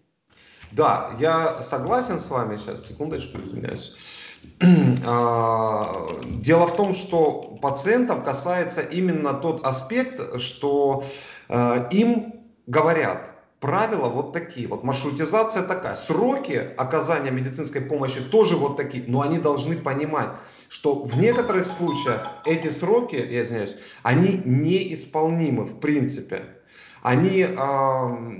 Да, 0.71 1.11
я 1.19 1.61
согласен 1.61 2.19
с 2.19 2.29
вами. 2.29 2.57
Сейчас, 2.57 2.87
секундочку, 2.87 3.39
извиняюсь. 3.41 3.93
А, 5.05 6.21
дело 6.23 6.65
в 6.65 6.75
том, 6.77 6.93
что 6.93 7.57
пациентов 7.61 8.23
касается 8.23 8.81
именно 8.81 9.33
тот 9.33 9.65
аспект, 9.65 10.39
что 10.39 11.03
а, 11.49 11.89
им 11.91 12.45
говорят, 12.67 13.33
правила 13.63 14.09
вот 14.09 14.33
такие, 14.33 14.67
вот 14.67 14.83
маршрутизация 14.83 15.63
такая, 15.63 15.95
сроки 15.95 16.73
оказания 16.77 17.31
медицинской 17.31 17.81
помощи 17.81 18.21
тоже 18.21 18.57
вот 18.57 18.75
такие, 18.75 19.05
но 19.07 19.21
они 19.21 19.39
должны 19.39 19.77
понимать, 19.77 20.29
что 20.67 21.03
в 21.03 21.17
некоторых 21.19 21.65
случаях 21.65 22.27
эти 22.45 22.67
сроки, 22.67 23.15
я 23.15 23.43
извиняюсь, 23.43 23.75
они 24.03 24.41
неисполнимы 24.43 25.63
в 25.63 25.79
принципе. 25.79 26.57
Они 27.03 27.41
э, 27.41 27.55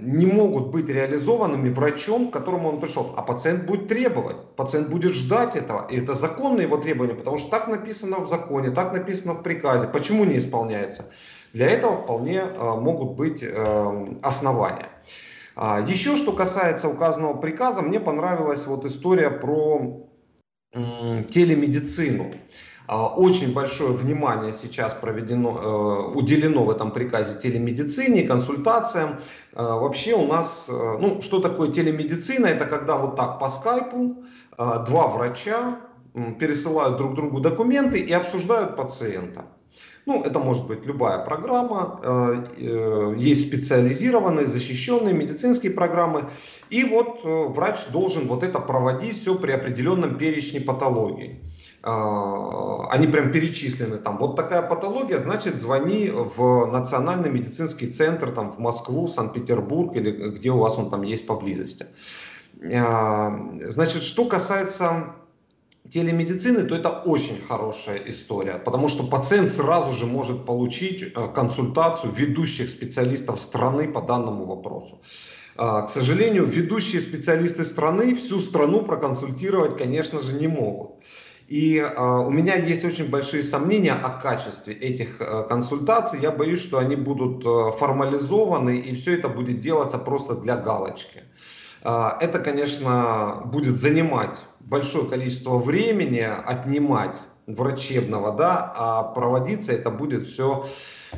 не 0.02 0.26
могут 0.26 0.68
быть 0.68 0.88
реализованными 0.88 1.68
врачом, 1.70 2.30
к 2.30 2.34
которому 2.34 2.70
он 2.70 2.80
пришел. 2.80 3.14
А 3.18 3.22
пациент 3.22 3.66
будет 3.66 3.90
требовать, 3.90 4.38
пациент 4.56 4.88
будет 4.88 5.16
ждать 5.16 5.58
этого. 5.58 5.86
И 5.90 5.98
это 5.98 6.14
законные 6.14 6.68
его 6.68 6.78
требования, 6.78 7.14
потому 7.14 7.38
что 7.38 7.52
так 7.52 7.68
написано 7.68 8.22
в 8.22 8.28
законе, 8.28 8.72
так 8.72 8.94
написано 8.94 9.34
в 9.34 9.44
приказе. 9.44 9.88
Почему 9.88 10.24
не 10.24 10.38
исполняется? 10.38 11.04
Для 11.52 11.70
этого 11.70 12.04
вполне 12.04 12.38
э, 12.40 12.80
могут 12.80 13.18
быть 13.18 13.44
э, 13.44 14.18
основания. 14.22 14.88
А, 15.58 15.82
еще 15.86 16.16
что 16.16 16.32
касается 16.32 16.88
указанного 16.88 17.34
приказа, 17.34 17.82
мне 17.82 18.00
понравилась 18.00 18.66
вот 18.66 18.86
история 18.86 19.30
про 19.30 20.08
телемедицину. 20.72 22.34
А, 22.88 23.08
очень 23.08 23.54
большое 23.54 23.94
внимание 23.94 24.52
сейчас 24.52 24.94
проведено, 24.94 26.12
э, 26.14 26.18
уделено 26.18 26.66
в 26.66 26.70
этом 26.70 26.92
приказе 26.92 27.40
телемедицине, 27.40 28.24
консультациям. 28.24 29.18
А, 29.54 29.78
вообще 29.78 30.16
у 30.16 30.28
нас, 30.28 30.68
э, 30.70 30.98
ну, 31.00 31.22
что 31.22 31.40
такое 31.40 31.72
телемедицина? 31.72 32.48
Это 32.48 32.66
когда 32.66 32.98
вот 32.98 33.16
так 33.16 33.40
по 33.40 33.50
скайпу 33.50 34.24
два 34.58 35.08
врача 35.08 35.80
пересылают 36.40 36.98
друг 36.98 37.16
другу 37.16 37.40
документы 37.40 38.00
и 38.00 38.14
обсуждают 38.14 38.76
пациента. 38.76 39.46
Ну, 40.06 40.22
это 40.22 40.40
может 40.40 40.68
быть 40.68 40.86
любая 40.86 41.20
программа, 41.20 42.00
э, 42.04 42.44
э, 42.58 43.16
есть 43.18 43.48
специализированные, 43.48 44.48
защищенные 44.48 45.14
медицинские 45.14 45.72
программы. 45.72 46.26
И 46.70 46.84
вот 46.84 47.22
э, 47.24 47.46
врач 47.48 47.88
должен 47.88 48.28
вот 48.28 48.44
это 48.44 48.60
проводить 48.60 49.20
все 49.20 49.36
при 49.36 49.52
определенном 49.52 50.18
перечне 50.18 50.60
патологий. 50.60 51.40
Они 51.84 53.08
прям 53.08 53.32
перечислены 53.32 53.98
там. 53.98 54.18
Вот 54.18 54.38
такая 54.38 54.62
патология, 54.62 55.20
значит, 55.20 55.60
звони 55.60 56.10
в 56.10 56.66
Национальный 56.66 57.30
медицинский 57.30 57.92
центр, 57.92 58.32
там, 58.32 58.54
в 58.54 58.60
Москву, 58.60 59.10
Санкт-Петербург 59.10 59.96
или 59.98 60.12
где 60.30 60.52
у 60.52 60.60
вас 60.60 60.78
он 60.78 60.90
там 60.90 61.02
есть 61.02 61.28
поблизости. 61.28 61.88
Значит, 62.62 64.04
что 64.04 64.26
касается 64.26 65.16
телемедицины, 65.90 66.64
то 66.64 66.76
это 66.76 66.90
очень 66.90 67.40
хорошая 67.42 68.02
история, 68.08 68.58
потому 68.58 68.88
что 68.88 69.04
пациент 69.04 69.50
сразу 69.50 69.94
же 69.94 70.06
может 70.06 70.46
получить 70.46 71.04
э, 71.04 71.28
консультацию 71.36 72.12
ведущих 72.14 72.70
специалистов 72.70 73.40
страны 73.40 73.88
по 73.88 74.02
данному 74.02 74.46
вопросу. 74.46 75.02
А, 75.56 75.84
к 75.84 75.90
сожалению, 75.90 76.46
ведущие 76.46 77.02
специалисты 77.02 77.64
страны 77.64 78.16
всю 78.16 78.40
страну 78.40 78.84
проконсультировать, 78.84 79.78
конечно 79.78 80.20
же, 80.20 80.34
не 80.34 80.48
могут. 80.48 81.04
И 81.48 81.78
э, 81.78 82.02
у 82.02 82.30
меня 82.30 82.56
есть 82.56 82.86
очень 82.86 83.10
большие 83.10 83.44
сомнения 83.44 83.94
о 83.94 84.10
качестве 84.10 84.74
этих 84.74 85.20
э, 85.20 85.44
консультаций. 85.48 86.20
Я 86.22 86.32
боюсь, 86.32 86.62
что 86.62 86.78
они 86.78 86.96
будут 86.96 87.46
э, 87.46 87.78
формализованы 87.78 88.78
и 88.78 88.96
все 88.96 89.16
это 89.18 89.30
будет 89.30 89.60
делаться 89.60 89.98
просто 89.98 90.36
для 90.36 90.56
галочки. 90.56 91.24
Э, 91.84 92.12
это, 92.22 92.40
конечно, 92.40 93.42
будет 93.46 93.78
занимать 93.78 94.40
большое 94.62 95.06
количество 95.06 95.58
времени 95.58 96.28
отнимать 96.46 97.20
врачебного, 97.46 98.32
да, 98.32 98.74
а 98.76 99.04
проводиться 99.04 99.74
это 99.74 99.90
будет 99.90 100.24
все, 100.24 100.66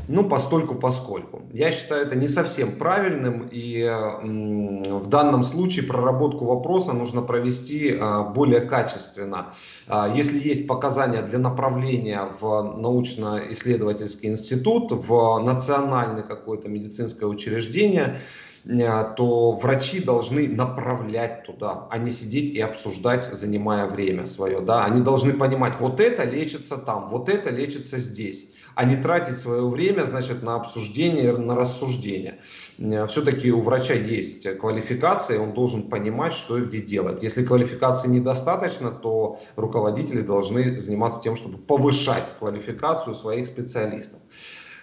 ну, 0.07 0.27
постольку 0.27 0.75
поскольку. 0.75 1.43
Я 1.53 1.71
считаю 1.71 2.05
это 2.05 2.15
не 2.15 2.27
совсем 2.27 2.71
правильным, 2.73 3.47
и 3.51 3.83
в 3.83 5.07
данном 5.07 5.43
случае 5.43 5.85
проработку 5.85 6.45
вопроса 6.45 6.93
нужно 6.93 7.21
провести 7.21 7.97
а, 7.99 8.23
более 8.23 8.61
качественно. 8.61 9.53
А, 9.87 10.11
если 10.13 10.39
есть 10.39 10.67
показания 10.67 11.21
для 11.21 11.39
направления 11.39 12.27
в 12.39 12.61
научно-исследовательский 12.77 14.29
институт, 14.29 14.91
в 14.91 15.39
национальное 15.39 16.23
какое-то 16.23 16.69
медицинское 16.69 17.25
учреждение, 17.25 18.19
Э, 18.67 19.13
то 19.15 19.51
врачи 19.51 20.01
должны 20.01 20.47
направлять 20.47 21.43
туда, 21.43 21.87
а 21.91 21.97
не 21.97 22.09
сидеть 22.09 22.51
и 22.51 22.59
обсуждать, 22.59 23.29
занимая 23.31 23.87
время 23.87 24.25
свое. 24.25 24.59
Да? 24.59 24.85
Они 24.85 25.01
должны 25.01 25.33
понимать, 25.33 25.75
вот 25.79 25.99
это 25.99 26.23
лечится 26.23 26.77
там, 26.77 27.09
вот 27.09 27.29
это 27.29 27.51
лечится 27.51 27.99
здесь 27.99 28.54
а 28.75 28.85
не 28.85 28.95
тратить 28.97 29.39
свое 29.39 29.67
время, 29.67 30.05
значит, 30.05 30.43
на 30.43 30.55
обсуждение, 30.55 31.35
на 31.37 31.55
рассуждение. 31.55 32.39
Э, 32.77 33.07
Все-таки 33.07 33.51
у 33.51 33.61
врача 33.61 33.93
есть 33.93 34.57
квалификация, 34.59 35.39
он 35.39 35.53
должен 35.53 35.89
понимать, 35.89 36.33
что 36.33 36.57
и 36.57 36.65
где 36.65 36.81
делать. 36.81 37.23
Если 37.23 37.43
квалификации 37.43 38.09
недостаточно, 38.09 38.91
то 38.91 39.39
руководители 39.55 40.21
должны 40.21 40.79
заниматься 40.79 41.21
тем, 41.21 41.35
чтобы 41.35 41.57
повышать 41.57 42.35
квалификацию 42.39 43.15
своих 43.15 43.47
специалистов. 43.47 44.19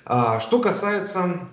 А, 0.05 0.41
что 0.41 0.59
касается 0.59 1.49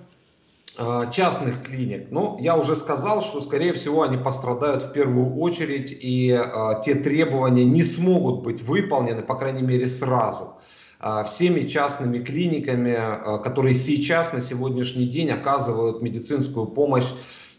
Э, 0.82 1.12
частных 1.12 1.62
клиник. 1.62 2.10
Но 2.10 2.38
я 2.40 2.56
уже 2.56 2.74
сказал, 2.74 3.22
что, 3.22 3.42
скорее 3.42 3.74
всего, 3.74 4.04
они 4.04 4.16
пострадают 4.16 4.84
в 4.84 4.94
первую 4.94 5.36
очередь, 5.38 5.92
и 6.00 6.32
э, 6.32 6.82
те 6.86 6.96
требования 6.96 7.66
не 7.66 7.84
смогут 7.84 8.44
быть 8.44 8.62
выполнены, 8.62 9.22
по 9.22 9.36
крайней 9.36 9.62
мере, 9.62 9.88
сразу 9.88 10.54
всеми 11.26 11.66
частными 11.66 12.20
клиниками, 12.20 12.98
э, 12.98 13.42
которые 13.44 13.76
сейчас, 13.76 14.34
на 14.34 14.42
сегодняшний 14.42 15.06
день, 15.06 15.30
оказывают 15.32 16.02
медицинскую 16.02 16.66
помощь 16.68 17.08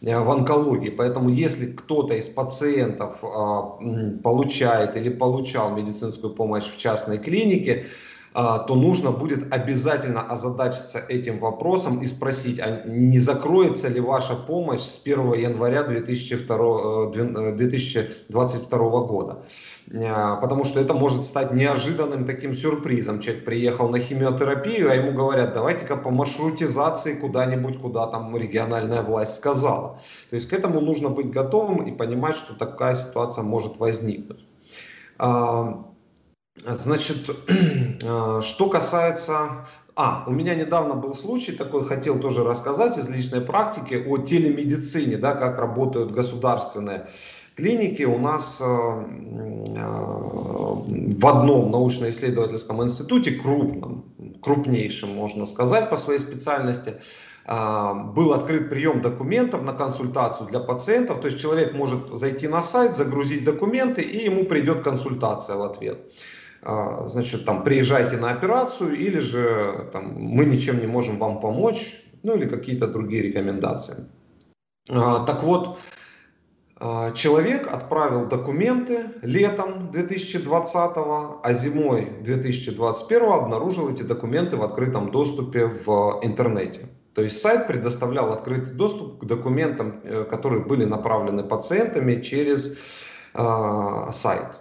э, 0.03 0.19
в 0.19 0.31
онкологии. 0.31 0.91
Поэтому 0.91 1.31
если 1.31 1.73
кто-то 1.73 2.15
из 2.15 2.29
пациентов 2.29 3.19
э, 3.23 4.19
получает 4.23 4.97
или 4.97 5.09
получал 5.09 5.75
медицинскую 5.75 6.35
помощь 6.35 6.65
в 6.65 6.77
частной 6.77 7.17
клинике, 7.19 7.87
а, 7.87 8.10
то 8.33 8.77
нужно 8.77 9.11
будет 9.11 9.53
обязательно 9.53 10.23
озадачиться 10.23 11.01
этим 11.09 11.41
вопросом 11.41 12.01
и 12.01 12.07
спросить, 12.07 12.61
а 12.61 12.83
не 12.87 13.19
закроется 13.19 13.89
ли 13.89 14.01
ваша 14.01 14.37
помощь 14.37 14.81
с 14.81 15.03
1 15.05 15.35
января 15.35 15.83
2002, 15.83 17.11
2022 17.53 18.79
э, 18.79 19.07
года. 19.07 19.43
А, 19.93 20.37
потому 20.37 20.63
что 20.65 20.81
это 20.81 20.95
может 20.95 21.25
стать 21.25 21.53
неожиданным 21.53 22.25
таким 22.25 22.55
сюрпризом. 22.55 23.19
Человек 23.19 23.45
приехал 23.45 23.89
на 23.89 23.99
химиотерапию, 23.99 24.91
а 24.91 24.95
ему 24.95 25.13
говорят, 25.13 25.53
давайте-ка 25.53 25.97
по 25.97 26.11
маршрутизации 26.11 27.15
куда-нибудь, 27.15 27.79
куда 27.79 28.07
там 28.07 28.37
региональная 28.37 29.03
власть 29.03 29.35
сказала. 29.35 30.01
То 30.31 30.37
есть 30.37 30.49
к 30.49 30.53
этому 30.53 30.81
нужно 30.81 31.09
быть 31.09 31.31
готовым 31.31 31.83
и 31.87 31.91
понимать, 31.91 32.37
что 32.37 32.55
такая 32.55 32.95
ситуация 32.95 33.43
может 33.43 33.79
возникнуть. 33.79 34.47
А, 36.67 36.75
Значит, 36.75 37.31
э, 37.49 38.41
что 38.43 38.69
касается... 38.69 39.65
А, 39.97 40.25
у 40.27 40.31
меня 40.31 40.55
недавно 40.55 40.95
был 40.95 41.15
случай, 41.15 41.53
такой 41.53 41.85
хотел 41.85 42.19
тоже 42.21 42.43
рассказать 42.43 42.97
из 42.97 43.07
личной 43.09 43.43
практики 43.43 43.95
о 43.95 44.17
телемедицине, 44.19 45.19
да, 45.19 45.35
как 45.35 45.59
работают 45.59 46.13
государственные 46.13 47.09
клиники. 47.55 48.05
У 48.05 48.19
нас 48.19 48.61
э, 48.61 48.65
в 48.65 48.87
одном 51.27 51.71
научно-исследовательском 51.71 52.83
институте, 52.83 53.33
крупном, 53.33 54.07
крупнейшим, 54.43 55.11
можно 55.11 55.45
сказать, 55.45 55.91
по 55.91 55.99
своей 55.99 56.21
специальности. 56.21 56.95
А, 57.45 57.95
был 57.95 58.33
открыт 58.33 58.71
прием 58.71 59.03
документов 59.03 59.63
на 59.63 59.73
консультацию 59.73 60.49
для 60.49 60.61
пациентов. 60.61 61.21
То 61.21 61.27
есть 61.27 61.41
человек 61.41 61.75
может 61.75 62.09
зайти 62.13 62.49
на 62.49 62.63
сайт, 62.63 62.97
загрузить 62.97 63.45
документы, 63.45 64.03
и 64.03 64.25
ему 64.25 64.45
придет 64.45 64.83
консультация 64.83 65.57
в 65.57 65.63
ответ. 65.63 65.99
А, 66.63 67.07
значит, 67.09 67.45
там, 67.45 67.65
приезжайте 67.65 68.17
на 68.17 68.31
операцию, 68.31 68.97
или 68.97 69.19
же 69.19 69.89
там, 69.93 70.15
мы 70.17 70.45
ничем 70.45 70.81
не 70.81 70.87
можем 70.87 71.19
вам 71.19 71.41
помочь, 71.41 72.03
ну 72.23 72.37
или 72.37 72.49
какие-то 72.49 72.87
другие 72.87 73.23
рекомендации. 73.23 74.07
А, 74.89 75.25
так 75.25 75.43
вот, 75.43 75.79
человек 77.15 77.71
отправил 77.71 78.27
документы 78.27 79.11
летом 79.21 79.91
2020, 79.91 80.75
а 80.97 81.53
зимой 81.53 82.11
2021 82.23 83.33
обнаружил 83.33 83.91
эти 83.91 84.03
документы 84.03 84.57
в 84.57 84.63
открытом 84.63 85.11
доступе 85.11 85.67
в 85.67 86.21
интернете. 86.23 86.89
То 87.15 87.23
есть 87.23 87.41
сайт 87.41 87.67
предоставлял 87.67 88.33
открытый 88.33 88.75
доступ 88.75 89.21
к 89.21 89.25
документам, 89.25 90.01
э, 90.05 90.25
которые 90.25 90.65
были 90.65 90.85
направлены 90.85 91.43
пациентами 91.43 92.21
через 92.23 92.79
э, 93.35 94.09
сайт. 94.13 94.60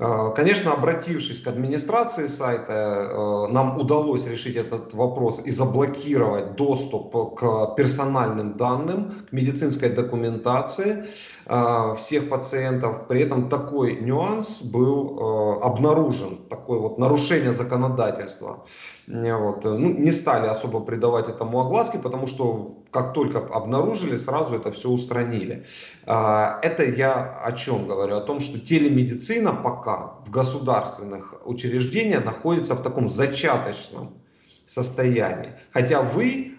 Э, 0.00 0.32
конечно, 0.34 0.72
обратившись 0.72 1.40
к 1.40 1.46
администрации 1.46 2.26
сайта, 2.26 2.72
э, 2.72 3.52
нам 3.52 3.78
удалось 3.78 4.26
решить 4.26 4.56
этот 4.56 4.94
вопрос 4.94 5.42
и 5.44 5.50
заблокировать 5.50 6.56
доступ 6.56 7.12
к 7.38 7.74
персональным 7.76 8.56
данным, 8.56 9.12
к 9.28 9.32
медицинской 9.32 9.90
документации 9.90 11.04
всех 11.96 12.28
пациентов. 12.28 13.08
При 13.08 13.20
этом 13.22 13.48
такой 13.48 14.00
нюанс 14.00 14.62
был 14.62 15.60
обнаружен, 15.62 16.38
такое 16.48 16.78
вот 16.78 16.98
нарушение 16.98 17.52
законодательства. 17.52 18.64
Вот. 19.06 19.64
Ну, 19.64 19.78
не 19.78 20.12
стали 20.12 20.46
особо 20.46 20.80
придавать 20.80 21.28
этому 21.28 21.60
огласки, 21.60 21.96
потому 21.96 22.26
что 22.26 22.76
как 22.92 23.12
только 23.12 23.38
обнаружили, 23.38 24.16
сразу 24.16 24.54
это 24.54 24.70
все 24.70 24.88
устранили. 24.88 25.64
Это 26.04 26.84
я 26.84 27.40
о 27.44 27.52
чем 27.52 27.86
говорю? 27.86 28.16
О 28.16 28.20
том, 28.20 28.40
что 28.40 28.60
телемедицина 28.60 29.52
пока 29.52 30.14
в 30.24 30.30
государственных 30.30 31.34
учреждениях 31.44 32.24
находится 32.24 32.74
в 32.74 32.82
таком 32.82 33.08
зачаточном 33.08 34.14
состоянии. 34.66 35.54
Хотя 35.72 36.02
вы 36.02 36.49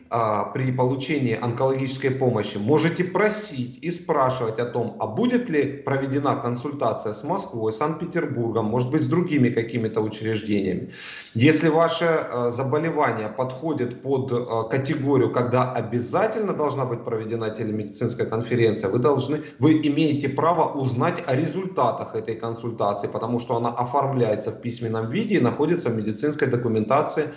при 0.54 0.74
получении 0.74 1.40
онкологической 1.42 2.12
помощи 2.12 2.58
можете 2.58 3.06
просить 3.06 3.80
и 3.82 3.90
спрашивать 3.90 4.60
о 4.60 4.66
том, 4.66 4.98
а 5.00 5.08
будет 5.08 5.50
ли 5.50 5.64
проведена 5.64 6.36
консультация 6.36 7.14
с 7.14 7.24
Москвой, 7.24 7.72
Санкт-Петербургом, 7.72 8.66
может 8.66 8.92
быть 8.92 9.04
с 9.04 9.08
другими 9.08 9.48
какими-то 9.50 10.02
учреждениями. 10.02 10.92
Если 11.34 11.70
ваше 11.70 12.06
а, 12.06 12.52
заболевание 12.52 13.30
подходит 13.30 14.02
под 14.02 14.32
а, 14.34 14.64
категорию, 14.64 15.32
когда 15.32 15.72
обязательно 15.72 16.54
должна 16.54 16.86
быть 16.86 17.06
проведена 17.06 17.50
телемедицинская 17.50 18.28
конференция, 18.28 18.90
вы 18.90 19.00
должны, 19.00 19.40
вы 19.60 19.82
имеете 19.88 20.28
право 20.28 20.74
узнать 20.74 21.24
о 21.26 21.38
результатах 21.38 22.16
этой 22.16 22.36
консультации, 22.36 23.08
потому 23.08 23.40
что 23.40 23.56
она 23.56 23.70
оформляется 23.70 24.52
в 24.52 24.62
письменном 24.62 25.10
виде 25.10 25.36
и 25.36 25.40
находится 25.40 25.90
в 25.90 25.96
медицинской 25.96 26.50
документации 26.50 27.30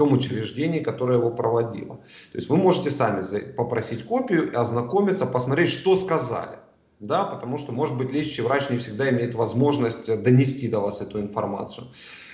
том 0.00 0.12
учреждении, 0.14 0.80
которое 0.80 1.18
его 1.18 1.30
проводило. 1.30 1.96
То 2.32 2.38
есть 2.38 2.48
вы 2.48 2.56
можете 2.56 2.90
сами 2.90 3.22
попросить 3.52 4.06
копию, 4.06 4.58
ознакомиться, 4.58 5.26
посмотреть, 5.26 5.68
что 5.68 5.94
сказали. 5.96 6.56
Да, 7.00 7.24
потому 7.24 7.58
что, 7.58 7.72
может 7.72 7.98
быть, 7.98 8.10
лечащий 8.10 8.42
врач 8.42 8.70
не 8.70 8.78
всегда 8.78 9.10
имеет 9.10 9.34
возможность 9.34 10.06
донести 10.22 10.68
до 10.68 10.80
вас 10.80 11.02
эту 11.02 11.20
информацию. 11.20 11.86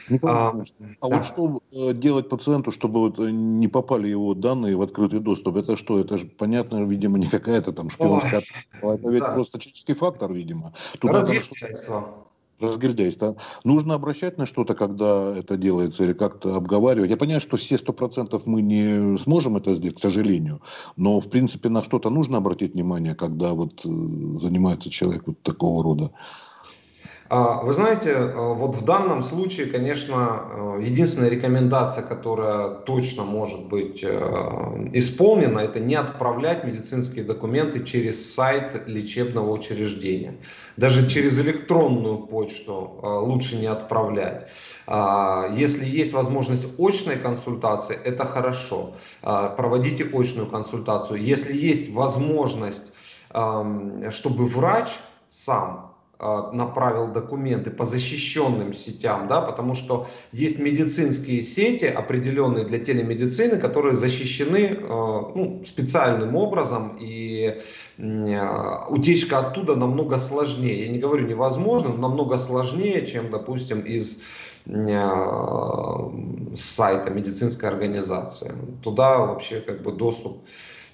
Ну, 0.09 0.18
а, 0.22 0.55
а 1.00 1.09
да. 1.09 1.16
вот 1.16 1.24
что 1.24 1.61
э, 1.72 1.92
делать 1.92 2.29
пациенту, 2.29 2.70
чтобы 2.70 3.00
вот 3.00 3.18
э, 3.18 3.31
не 3.33 3.66
попали 3.66 4.07
его 4.07 4.35
данные 4.35 4.76
в 4.76 4.83
открытый 4.83 5.18
доступ? 5.18 5.57
Это 5.57 5.76
что? 5.76 5.98
Это 5.98 6.18
же, 6.18 6.26
понятно, 6.26 6.85
видимо, 6.85 7.18
не 7.18 7.26
какая-то 7.26 7.72
там 7.72 7.90
шпионская... 7.90 8.44
Ой, 8.83 8.94
это 8.94 9.11
ведь 9.11 9.22
да. 9.22 9.33
просто 9.35 9.59
человеческий 9.59 9.94
фактор, 9.94 10.33
видимо. 10.33 10.72
Туда 11.00 11.24
разгильдяйство. 12.60 13.36
Нужно 13.64 13.94
обращать 13.94 14.38
на 14.38 14.46
что-то, 14.46 14.74
когда 14.74 15.36
это 15.36 15.56
делается, 15.56 16.04
или 16.04 16.12
как-то 16.12 16.56
обговаривать. 16.56 17.10
Я 17.10 17.16
понимаю, 17.16 17.40
что 17.40 17.56
все 17.56 17.78
сто 17.78 17.92
процентов 17.92 18.46
мы 18.46 18.62
не 18.62 19.16
сможем 19.18 19.56
это 19.56 19.74
сделать, 19.74 19.96
к 19.96 20.00
сожалению, 20.00 20.62
но, 20.96 21.20
в 21.20 21.28
принципе, 21.28 21.68
на 21.68 21.82
что-то 21.82 22.10
нужно 22.10 22.38
обратить 22.38 22.74
внимание, 22.74 23.14
когда 23.14 23.52
вот 23.52 23.84
э, 23.84 23.88
занимается 24.38 24.90
человек 24.90 25.24
вот 25.26 25.42
такого 25.42 25.82
рода. 25.82 26.12
А, 27.28 27.60
вы 27.62 27.72
знаете, 27.72 28.10
э, 28.10 28.54
вот 28.54 28.76
в 28.76 28.84
данном 28.84 29.22
случае, 29.22 29.66
конечно, 29.66 30.76
э, 30.78 30.82
единственная 30.84 31.28
рекомендация, 31.28 32.04
которая 32.04 32.68
точно 32.68 33.24
может 33.24 33.68
быть 33.68 34.04
э, 34.04 34.90
исполнена, 34.92 35.58
это 35.58 35.80
не 35.80 35.96
отправлять 35.96 36.62
медицинские 36.64 37.24
документы 37.24 37.84
через 37.84 38.32
сайт 38.34 38.86
лечебного 38.86 39.50
учреждения. 39.50 40.36
Даже 40.76 41.08
через 41.08 41.40
электронную 41.40 42.18
почту 42.18 43.00
лучше 43.02 43.56
не 43.56 43.66
отправлять. 43.66 44.48
А, 44.86 45.48
если 45.56 45.84
есть 45.84 46.12
возможность 46.12 46.66
очной 46.78 47.16
консультации, 47.16 47.98
это 48.04 48.24
хорошо. 48.24 48.94
А, 49.22 49.48
проводите 49.48 50.04
очную 50.04 50.46
консультацию. 50.46 51.20
Если 51.20 51.56
есть 51.56 51.92
возможность, 51.92 52.92
чтобы 53.30 54.46
врач 54.46 54.88
сам 55.28 55.95
а, 55.95 55.95
направил 56.18 57.09
документы 57.09 57.70
по 57.70 57.85
защищенным 57.85 58.72
сетям, 58.72 59.29
да, 59.29 59.42
потому 59.42 59.74
что 59.74 60.07
есть 60.33 60.59
медицинские 60.59 61.42
сети 61.42 61.85
определенные 61.85 62.64
для 62.64 62.79
телемедицины, 62.79 63.59
которые 63.59 63.94
защищены 63.94 64.79
а, 64.83 65.33
ну, 65.35 65.62
специальным 65.66 66.35
образом, 66.35 66.96
и 66.98 67.61
а, 67.98 68.87
утечка 68.88 69.40
оттуда 69.40 69.76
намного 69.76 70.16
сложнее. 70.16 70.87
Я 70.87 70.92
не 70.92 70.98
говорю 70.98 71.26
невозможно, 71.26 71.90
но 71.90 72.09
намного 72.09 72.38
сложнее, 72.38 73.05
чем, 73.05 73.31
допустим, 73.31 73.81
из 73.81 74.20
сайта 76.57 77.11
медицинской 77.11 77.68
организации. 77.68 78.52
Туда 78.83 79.18
вообще 79.18 79.61
как 79.61 79.83
бы 79.83 79.92
доступ 79.92 80.44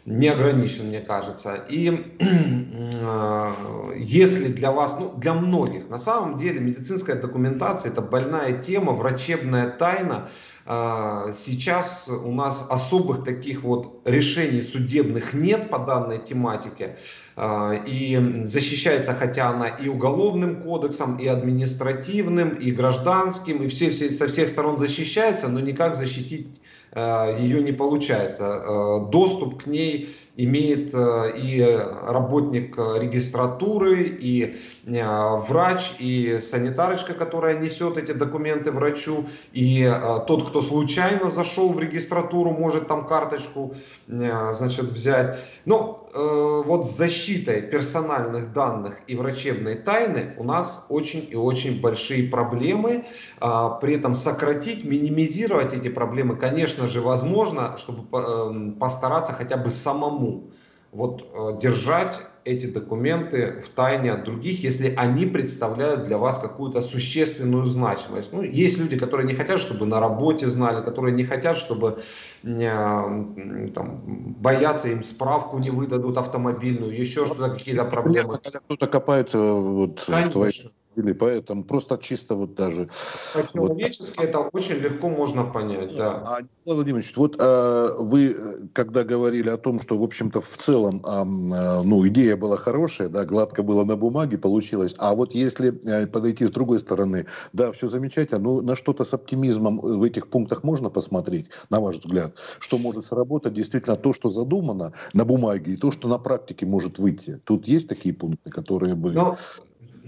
не 0.05 0.29
ограничен, 0.29 0.87
мне 0.89 1.01
кажется. 1.01 1.65
И 1.69 2.15
э, 2.19 3.53
если 3.99 4.49
для 4.53 4.73
вас, 4.73 4.97
ну 4.99 5.13
для 5.17 5.35
многих, 5.35 5.89
на 5.89 5.99
самом 5.99 6.39
деле 6.39 6.61
медицинская 6.61 7.21
документация 7.21 7.93
это 7.93 8.03
больная 8.03 8.53
тема, 8.53 8.93
врачебная 8.93 9.71
тайна. 9.71 10.29
Э, 10.67 11.33
сейчас 11.37 12.09
у 12.09 12.33
нас 12.33 12.67
особых 12.69 13.23
таких 13.23 13.63
вот 13.63 14.01
решений 14.05 14.63
судебных 14.63 15.35
нет 15.35 15.71
по 15.71 15.79
данной 15.79 16.19
тематике. 16.19 16.97
Э, 17.37 17.79
и 17.87 18.43
защищается, 18.45 19.15
хотя 19.15 19.51
она 19.51 19.69
и 19.69 19.89
уголовным 19.89 20.63
кодексом, 20.63 21.17
и 21.19 21.29
административным, 21.29 22.51
и 22.51 22.73
гражданским, 22.73 23.63
и 23.63 23.69
все, 23.69 23.91
все, 23.91 24.11
со 24.11 24.27
всех 24.27 24.49
сторон 24.49 24.79
защищается, 24.79 25.47
но 25.47 25.61
никак 25.61 25.95
защитить 25.95 26.49
ее 26.95 27.63
не 27.63 27.73
получается. 27.73 28.45
Э, 28.45 29.11
доступ 29.11 29.63
к 29.63 29.67
ней 29.67 30.15
имеет 30.37 30.95
э, 30.95 31.33
и 31.37 31.63
работник 32.07 32.77
регистратуры, 32.77 34.03
и 34.03 34.57
врач, 34.85 35.93
и 36.01 36.39
санитарочка, 36.41 37.15
которая 37.15 37.59
несет 37.59 37.97
эти 37.97 38.11
документы 38.13 38.73
врачу, 38.73 39.27
и 39.53 39.89
тот, 40.27 40.49
кто 40.49 40.61
случайно 40.61 41.31
зашел 41.31 41.73
в 41.73 41.79
регистратуру, 41.79 42.51
может 42.51 42.89
там 42.89 43.07
карточку 43.07 43.75
значит, 44.09 44.87
взять. 44.87 45.39
Но 45.65 46.02
вот 46.15 46.87
с 46.87 46.97
защитой 46.97 47.63
персональных 47.63 48.53
данных 48.53 48.99
и 49.07 49.17
врачебной 49.17 49.77
тайны 49.77 50.35
у 50.37 50.45
нас 50.45 50.85
очень 50.89 51.27
и 51.31 51.37
очень 51.37 51.81
большие 51.81 52.29
проблемы. 52.29 53.07
А, 53.41 53.71
при 53.71 53.95
этом 53.97 54.15
сократить, 54.15 54.85
минимизировать 54.85 55.73
эти 55.73 55.89
проблемы, 55.89 56.37
конечно, 56.37 56.87
же, 56.87 57.01
возможно, 57.01 57.77
чтобы 57.79 58.19
эм, 58.19 58.75
постараться 58.75 59.33
хотя 59.33 59.57
бы 59.57 59.71
самому 59.71 60.51
вот 60.91 61.23
э, 61.33 61.59
держать 61.59 62.21
эти 62.45 62.67
документы 62.67 63.63
в 63.65 63.69
тайне 63.69 64.13
от 64.13 64.25
других, 64.25 64.63
если 64.63 64.95
они 64.97 65.27
представляют 65.27 66.05
для 66.05 66.19
вас 66.19 66.39
какую-то 66.39 66.81
существенную 66.81 67.67
значимость. 67.67 68.33
Ну, 68.33 68.43
есть 68.43 68.79
люди, 68.79 68.99
которые 68.99 69.27
не 69.27 69.35
хотят, 69.35 69.61
чтобы 69.61 69.87
на 69.87 70.01
работе 70.01 70.49
знали, 70.49 70.85
которые 70.85 71.15
не 71.15 71.25
хотят, 71.25 71.57
чтобы 71.57 72.01
э, 72.43 73.69
там, 73.75 74.01
боятся, 74.41 74.89
им 74.89 75.03
справку 75.05 75.59
не 75.59 75.71
выдадут 75.71 76.17
автомобильную, 76.17 76.99
еще 76.99 77.27
что-то, 77.27 77.51
какие-то 77.51 77.85
проблемы. 77.85 78.39
Когда 78.43 78.59
кто-то 78.59 78.87
копается 78.87 79.39
вот 79.39 80.01
в 80.01 80.31
твоей 80.31 80.73
или 80.97 81.13
поэтому 81.13 81.65
просто 81.65 81.97
чисто 81.99 82.35
вот 82.35 82.55
даже... 82.55 82.89
По-человечески 83.35 84.19
вот. 84.19 84.27
это 84.27 84.39
очень 84.41 84.77
легко 84.77 85.09
можно 85.09 85.45
понять, 85.45 85.97
да. 85.97 86.23
А, 86.27 86.39
Владимирович, 86.67 87.17
вот 87.17 87.37
а, 87.39 87.97
вы, 87.99 88.37
когда 88.73 89.05
говорили 89.05 89.49
о 89.49 89.57
том, 89.57 89.81
что, 89.81 89.99
в 89.99 90.03
общем-то, 90.03 90.41
в 90.41 90.57
целом, 90.57 91.03
а, 91.05 91.25
ну, 91.25 92.07
идея 92.09 92.37
была 92.37 92.57
хорошая, 92.57 93.09
да, 93.09 93.25
гладко 93.25 93.63
было 93.63 93.85
на 93.85 93.97
бумаге, 93.97 94.39
получилось, 94.39 94.95
а 94.99 95.15
вот 95.15 95.35
если 95.35 95.73
э, 95.87 96.07
подойти 96.07 96.47
с 96.47 96.51
другой 96.51 96.81
стороны, 96.81 97.27
да, 97.53 97.73
все 97.73 97.87
замечательно, 97.87 98.41
но 98.41 98.61
на 98.61 98.77
что-то 98.77 99.05
с 99.05 99.15
оптимизмом 99.15 99.79
в 99.81 100.03
этих 100.03 100.29
пунктах 100.29 100.63
можно 100.65 100.91
посмотреть, 100.91 101.51
на 101.71 101.81
ваш 101.81 101.97
взгляд, 101.97 102.35
что 102.59 102.79
может 102.79 103.05
сработать 103.07 103.55
действительно 103.55 103.97
то, 103.97 104.13
что 104.13 104.31
задумано 104.31 104.93
на 105.15 105.25
бумаге, 105.25 105.73
и 105.73 105.77
то, 105.77 105.91
что 105.91 106.09
на 106.09 106.19
практике 106.19 106.67
может 106.67 106.99
выйти. 106.99 107.41
Тут 107.45 107.67
есть 107.67 107.89
такие 107.89 108.15
пункты, 108.15 108.51
которые 108.51 108.95
бы... 108.95 109.13
Но 109.13 109.37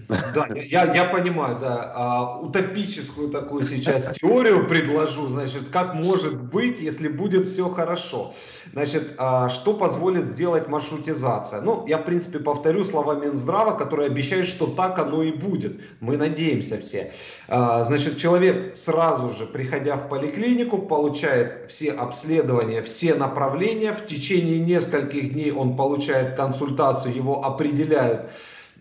да, 0.09 0.49
я, 0.55 0.93
я 0.93 1.05
понимаю, 1.05 1.59
да. 1.61 1.93
А, 1.95 2.39
утопическую 2.41 3.31
такую 3.31 3.65
сейчас 3.65 4.17
теорию 4.17 4.67
предложу, 4.67 5.29
значит, 5.29 5.69
как 5.71 5.95
может 5.95 6.37
быть, 6.37 6.81
если 6.81 7.09
будет 7.09 7.47
все 7.47 7.69
хорошо. 7.69 8.35
Значит, 8.73 9.15
а, 9.19 9.49
что 9.51 9.75
позволит 9.75 10.27
сделать 10.27 10.69
маршрутизация? 10.69 11.61
Ну, 11.61 11.87
я, 11.87 11.99
в 11.99 12.05
принципе, 12.05 12.39
повторю 12.39 12.85
слова 12.85 13.15
Минздрава, 13.15 13.73
которые 13.73 14.07
обещают, 14.07 14.49
что 14.49 14.67
так 14.67 14.99
оно 14.99 15.23
и 15.23 15.33
будет. 15.33 15.81
Мы 16.01 16.17
надеемся 16.17 16.81
все. 16.81 17.13
А, 17.49 17.85
значит, 17.85 18.17
человек 18.17 18.77
сразу 18.77 19.31
же, 19.31 19.47
приходя 19.47 19.97
в 19.97 20.09
поликлинику, 20.09 20.79
получает 20.79 21.71
все 21.71 21.93
обследования, 21.93 22.83
все 22.83 23.15
направления. 23.15 23.93
В 23.93 24.07
течение 24.07 24.59
нескольких 24.59 25.33
дней 25.33 25.53
он 25.53 25.77
получает 25.77 26.35
консультацию, 26.35 27.15
его 27.15 27.45
определяют 27.45 28.31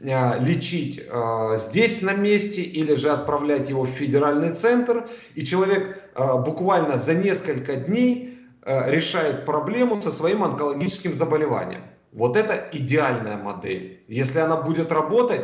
лечить 0.03 1.01
э, 1.09 1.57
здесь 1.57 2.01
на 2.01 2.13
месте 2.13 2.61
или 2.61 2.93
же 2.93 3.09
отправлять 3.09 3.69
его 3.69 3.83
в 3.83 3.89
федеральный 3.89 4.53
центр. 4.53 5.07
И 5.35 5.43
человек 5.43 6.03
э, 6.15 6.37
буквально 6.45 6.97
за 6.97 7.13
несколько 7.13 7.75
дней 7.75 8.29
решает 8.65 9.45
проблему 9.45 10.01
со 10.01 10.09
своим 10.09 10.41
онкологическим 10.41 11.13
заболеванием. 11.13 11.81
Вот 12.13 12.37
это 12.37 12.63
идеальная 12.71 13.35
модель. 13.35 14.05
Если 14.07 14.39
она 14.39 14.55
будет 14.55 14.89
работать, 14.93 15.41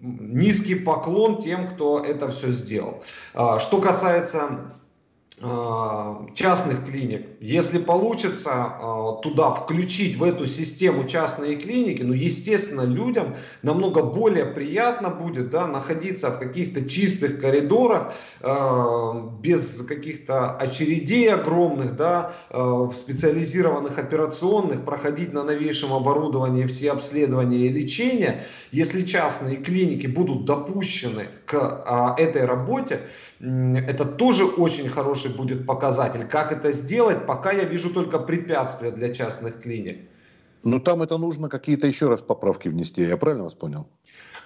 низкий 0.00 0.76
поклон 0.76 1.42
тем, 1.42 1.66
кто 1.66 2.04
это 2.04 2.30
все 2.30 2.52
сделал. 2.52 3.02
Что 3.32 3.80
касается 3.80 4.70
частных 5.38 6.86
клиник. 6.86 7.26
Если 7.40 7.76
получится 7.76 8.52
а, 8.54 9.20
туда 9.22 9.50
включить 9.50 10.16
в 10.16 10.24
эту 10.24 10.46
систему 10.46 11.04
частные 11.04 11.56
клиники, 11.56 12.00
ну, 12.00 12.14
естественно, 12.14 12.82
людям 12.82 13.36
намного 13.60 14.02
более 14.02 14.46
приятно 14.46 15.10
будет 15.10 15.50
да, 15.50 15.66
находиться 15.66 16.30
в 16.30 16.38
каких-то 16.38 16.88
чистых 16.88 17.38
коридорах, 17.38 18.14
а, 18.40 19.30
без 19.42 19.82
каких-то 19.82 20.52
очередей 20.52 21.30
огромных, 21.30 21.96
да, 21.96 22.32
в 22.50 22.94
специализированных 22.94 23.98
операционных, 23.98 24.86
проходить 24.86 25.34
на 25.34 25.44
новейшем 25.44 25.92
оборудовании 25.92 26.64
все 26.64 26.92
обследования 26.92 27.66
и 27.66 27.68
лечения. 27.68 28.42
Если 28.72 29.02
частные 29.02 29.56
клиники 29.56 30.06
будут 30.06 30.46
допущены 30.46 31.26
к 31.44 32.14
этой 32.18 32.46
работе, 32.46 33.00
это 33.40 34.04
тоже 34.04 34.44
очень 34.44 34.88
хороший 34.88 35.30
будет 35.30 35.66
показатель. 35.66 36.26
Как 36.26 36.52
это 36.52 36.72
сделать, 36.72 37.26
пока 37.26 37.52
я 37.52 37.64
вижу 37.64 37.92
только 37.92 38.18
препятствия 38.18 38.90
для 38.90 39.12
частных 39.12 39.60
клиник. 39.60 40.08
Но 40.64 40.80
там 40.80 41.02
это 41.02 41.18
нужно 41.18 41.48
какие-то 41.48 41.86
еще 41.86 42.08
раз 42.08 42.22
поправки 42.22 42.68
внести, 42.68 43.02
я 43.02 43.16
правильно 43.16 43.44
вас 43.44 43.54
понял? 43.54 43.86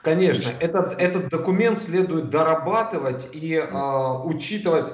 Конечно, 0.02 0.52
этот, 0.60 1.00
этот 1.00 1.28
документ 1.28 1.78
следует 1.78 2.30
дорабатывать 2.30 3.28
и 3.32 3.54
э, 3.54 4.22
учитывать 4.24 4.92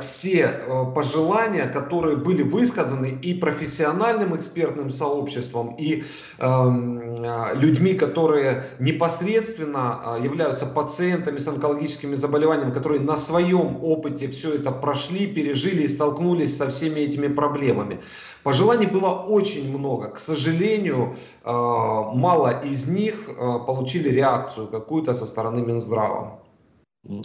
все 0.00 0.40
э, 0.40 0.84
пожелания, 0.94 1.66
которые 1.66 2.16
были 2.16 2.42
высказаны 2.42 3.18
и 3.22 3.32
профессиональным 3.32 4.36
экспертным 4.36 4.90
сообществом, 4.90 5.74
и 5.78 6.04
эм, 6.38 7.14
э, 7.14 7.54
людьми, 7.54 7.94
которые 7.94 8.64
непосредственно 8.78 10.18
э, 10.20 10.24
являются 10.24 10.66
пациентами 10.66 11.38
с 11.38 11.48
онкологическими 11.48 12.14
заболеваниями, 12.14 12.72
которые 12.72 13.00
на 13.00 13.16
своем 13.16 13.82
опыте 13.82 14.28
все 14.28 14.54
это 14.54 14.72
прошли, 14.72 15.26
пережили 15.26 15.84
и 15.84 15.88
столкнулись 15.88 16.56
со 16.56 16.68
всеми 16.68 17.00
этими 17.00 17.28
проблемами. 17.28 18.00
Пожеланий 18.42 18.86
было 18.86 19.24
очень 19.26 19.76
много. 19.76 20.08
К 20.08 20.18
сожалению, 20.18 21.16
э, 21.44 21.50
мало 21.50 22.60
из 22.62 22.88
них 22.88 23.14
э, 23.28 23.32
получили 23.66 24.10
реакцию 24.10 24.68
какую-то 24.68 25.14
со 25.14 25.24
стороны 25.24 25.62
Минздрава. 25.62 26.41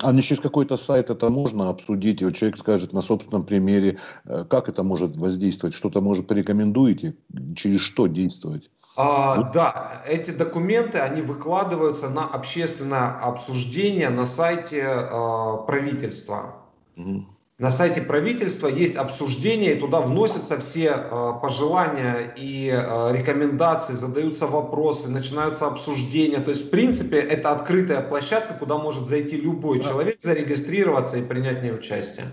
А 0.01 0.11
не 0.11 0.21
через 0.21 0.41
какой-то 0.41 0.75
сайт 0.75 1.11
это 1.11 1.29
можно 1.29 1.69
обсудить, 1.69 2.21
и 2.21 2.25
вот 2.25 2.35
человек 2.35 2.57
скажет 2.57 2.93
на 2.93 3.01
собственном 3.01 3.45
примере, 3.45 3.99
э, 4.25 4.43
как 4.49 4.69
это 4.69 4.81
может 4.81 5.15
воздействовать, 5.17 5.75
что-то, 5.75 6.01
может, 6.01 6.27
порекомендуете, 6.27 7.15
через 7.55 7.81
что 7.81 8.07
действовать? 8.07 8.71
А, 8.95 9.51
да, 9.53 10.01
эти 10.07 10.31
документы, 10.31 10.97
они 10.97 11.21
выкладываются 11.21 12.09
на 12.09 12.25
общественное 12.25 13.19
обсуждение 13.19 14.09
на 14.09 14.25
сайте 14.25 14.81
э, 14.81 15.57
правительства. 15.67 16.55
Угу. 16.95 17.25
На 17.59 17.71
сайте 17.71 18.03
правительства 18.03 18.67
есть 18.67 18.95
обсуждение, 18.97 19.73
и 19.75 19.79
туда 19.79 20.01
вносятся 20.01 20.59
все 20.59 20.89
э, 20.89 21.31
пожелания 21.41 22.31
и 22.35 22.69
э, 22.69 23.17
рекомендации, 23.17 23.93
задаются 23.93 24.45
вопросы, 24.45 25.09
начинаются 25.09 25.65
обсуждения. 25.65 26.37
То 26.37 26.51
есть, 26.51 26.67
в 26.67 26.69
принципе, 26.69 27.17
это 27.17 27.49
открытая 27.51 28.01
площадка, 28.01 28.53
куда 28.53 28.77
может 28.77 29.07
зайти 29.07 29.37
любой 29.37 29.79
человек, 29.79 30.21
зарегистрироваться 30.21 31.17
и 31.17 31.23
принять 31.23 31.61
в 31.61 31.63
ней 31.63 31.73
участие. 31.73 32.25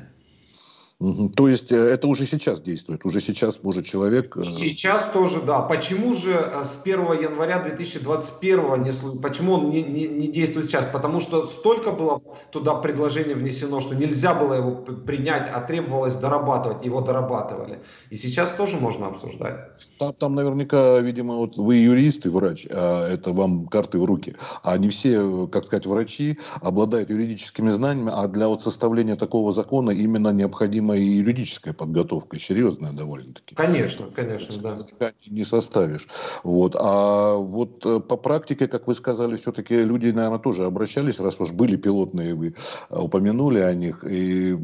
То 1.37 1.49
есть 1.49 1.73
э, 1.73 1.77
это 1.77 2.07
уже 2.07 2.27
сейчас 2.27 2.61
действует, 2.61 3.05
уже 3.05 3.21
сейчас 3.21 3.62
может 3.62 3.85
человек... 3.85 4.37
Э, 4.37 4.45
сейчас 4.53 5.11
тоже, 5.11 5.43
да. 5.43 5.61
Почему 5.61 6.14
же 6.14 6.33
э, 6.33 6.64
с 6.64 6.79
1 6.83 6.99
января 7.21 7.59
2021 7.59 8.83
не, 8.83 9.21
почему 9.21 9.55
он 9.55 9.71
не, 9.71 9.83
не, 9.83 10.07
не 10.07 10.29
действует 10.29 10.71
сейчас? 10.71 10.87
Потому 10.87 11.21
что 11.21 11.47
столько 11.47 11.90
было 11.93 12.23
туда 12.51 12.75
предложений 12.75 13.35
внесено, 13.35 13.81
что 13.81 13.95
нельзя 13.95 14.35
было 14.35 14.55
его 14.55 14.71
принять, 14.73 15.51
а 15.53 15.61
требовалось 15.61 16.14
дорабатывать, 16.14 16.85
его 16.85 17.01
дорабатывали. 17.01 17.81
И 18.11 18.17
сейчас 18.17 18.51
тоже 18.55 18.79
можно 18.79 19.09
обсуждать. 19.09 19.57
Там, 19.99 20.12
там 20.14 20.35
наверняка, 20.35 21.01
видимо, 21.01 21.37
вот 21.37 21.57
вы 21.57 21.77
юрист 21.77 22.25
и 22.27 22.29
врач, 22.31 22.67
а 22.71 23.09
это 23.09 23.33
вам 23.33 23.67
карты 23.67 23.99
в 23.99 24.05
руки. 24.05 24.37
А 24.62 24.79
не 24.79 24.88
все, 24.88 25.49
как 25.49 25.67
сказать, 25.67 25.87
врачи 25.87 26.38
обладают 26.62 27.11
юридическими 27.11 27.71
знаниями, 27.71 28.12
а 28.14 28.27
для 28.29 28.49
вот 28.49 28.62
составления 28.62 29.17
такого 29.17 29.53
закона 29.53 29.90
именно 29.90 30.33
необходимо 30.33 30.94
и 30.95 31.03
юридическая 31.03 31.75
подготовка, 31.75 32.39
серьезная 32.39 32.93
довольно-таки. 32.93 33.55
Конечно, 33.55 34.07
конечно, 34.15 34.77
да. 34.99 35.13
Не 35.27 35.45
составишь. 35.45 36.09
Вот. 36.43 36.77
А 36.79 37.35
вот 37.35 37.85
э, 37.87 38.01
по 38.01 38.17
практике, 38.17 38.69
как 38.69 38.87
вы 38.87 38.95
сказали, 38.95 39.37
все-таки 39.37 39.77
люди, 39.77 40.07
наверное, 40.07 40.39
тоже 40.39 40.65
обращались, 40.65 41.21
раз 41.21 41.39
уж 41.39 41.53
были 41.53 41.77
пилотные, 41.77 42.35
вы 42.35 42.55
упомянули 42.91 43.59
о 43.59 43.75
них, 43.75 44.05
и 44.05 44.57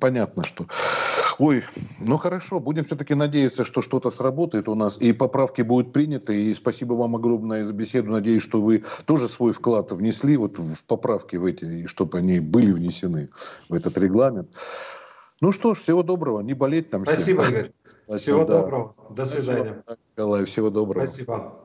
понятно, 0.00 0.44
что... 0.44 0.66
Ой, 1.38 1.64
ну 1.98 2.18
хорошо, 2.18 2.60
будем 2.60 2.84
все-таки 2.84 3.14
надеяться, 3.14 3.64
что 3.64 3.82
что-то 3.82 4.10
сработает 4.10 4.68
у 4.68 4.74
нас, 4.74 4.98
и 4.98 5.12
поправки 5.12 5.62
будут 5.62 5.92
приняты, 5.92 6.50
и 6.50 6.54
спасибо 6.54 6.94
вам 6.94 7.16
огромное 7.16 7.64
за 7.64 7.72
беседу, 7.72 8.10
надеюсь, 8.10 8.42
что 8.42 8.60
вы 8.60 8.84
тоже 9.06 9.28
свой 9.28 9.52
вклад 9.52 9.92
внесли 9.92 10.36
вот 10.36 10.58
в 10.58 10.84
поправки 10.84 11.36
в 11.36 11.44
эти, 11.44 11.64
и 11.64 11.86
чтобы 11.86 12.18
они 12.18 12.40
были 12.40 12.72
внесены 12.72 13.28
в 13.68 13.74
этот 13.74 13.98
регламент. 13.98 14.48
Ну 15.42 15.50
что 15.50 15.74
ж, 15.74 15.78
всего 15.80 16.04
доброго, 16.04 16.40
не 16.40 16.54
болеть 16.54 16.88
там. 16.90 17.02
Спасибо, 17.02 17.42
всем. 17.42 17.58
Игорь. 17.58 17.72
Спасибо, 17.84 18.18
всего 18.18 18.44
да. 18.44 18.60
доброго. 18.60 18.94
До 19.10 19.24
свидания. 19.24 19.84
Николай, 20.12 20.44
всего 20.44 20.70
доброго. 20.70 21.04
Спасибо. 21.04 21.61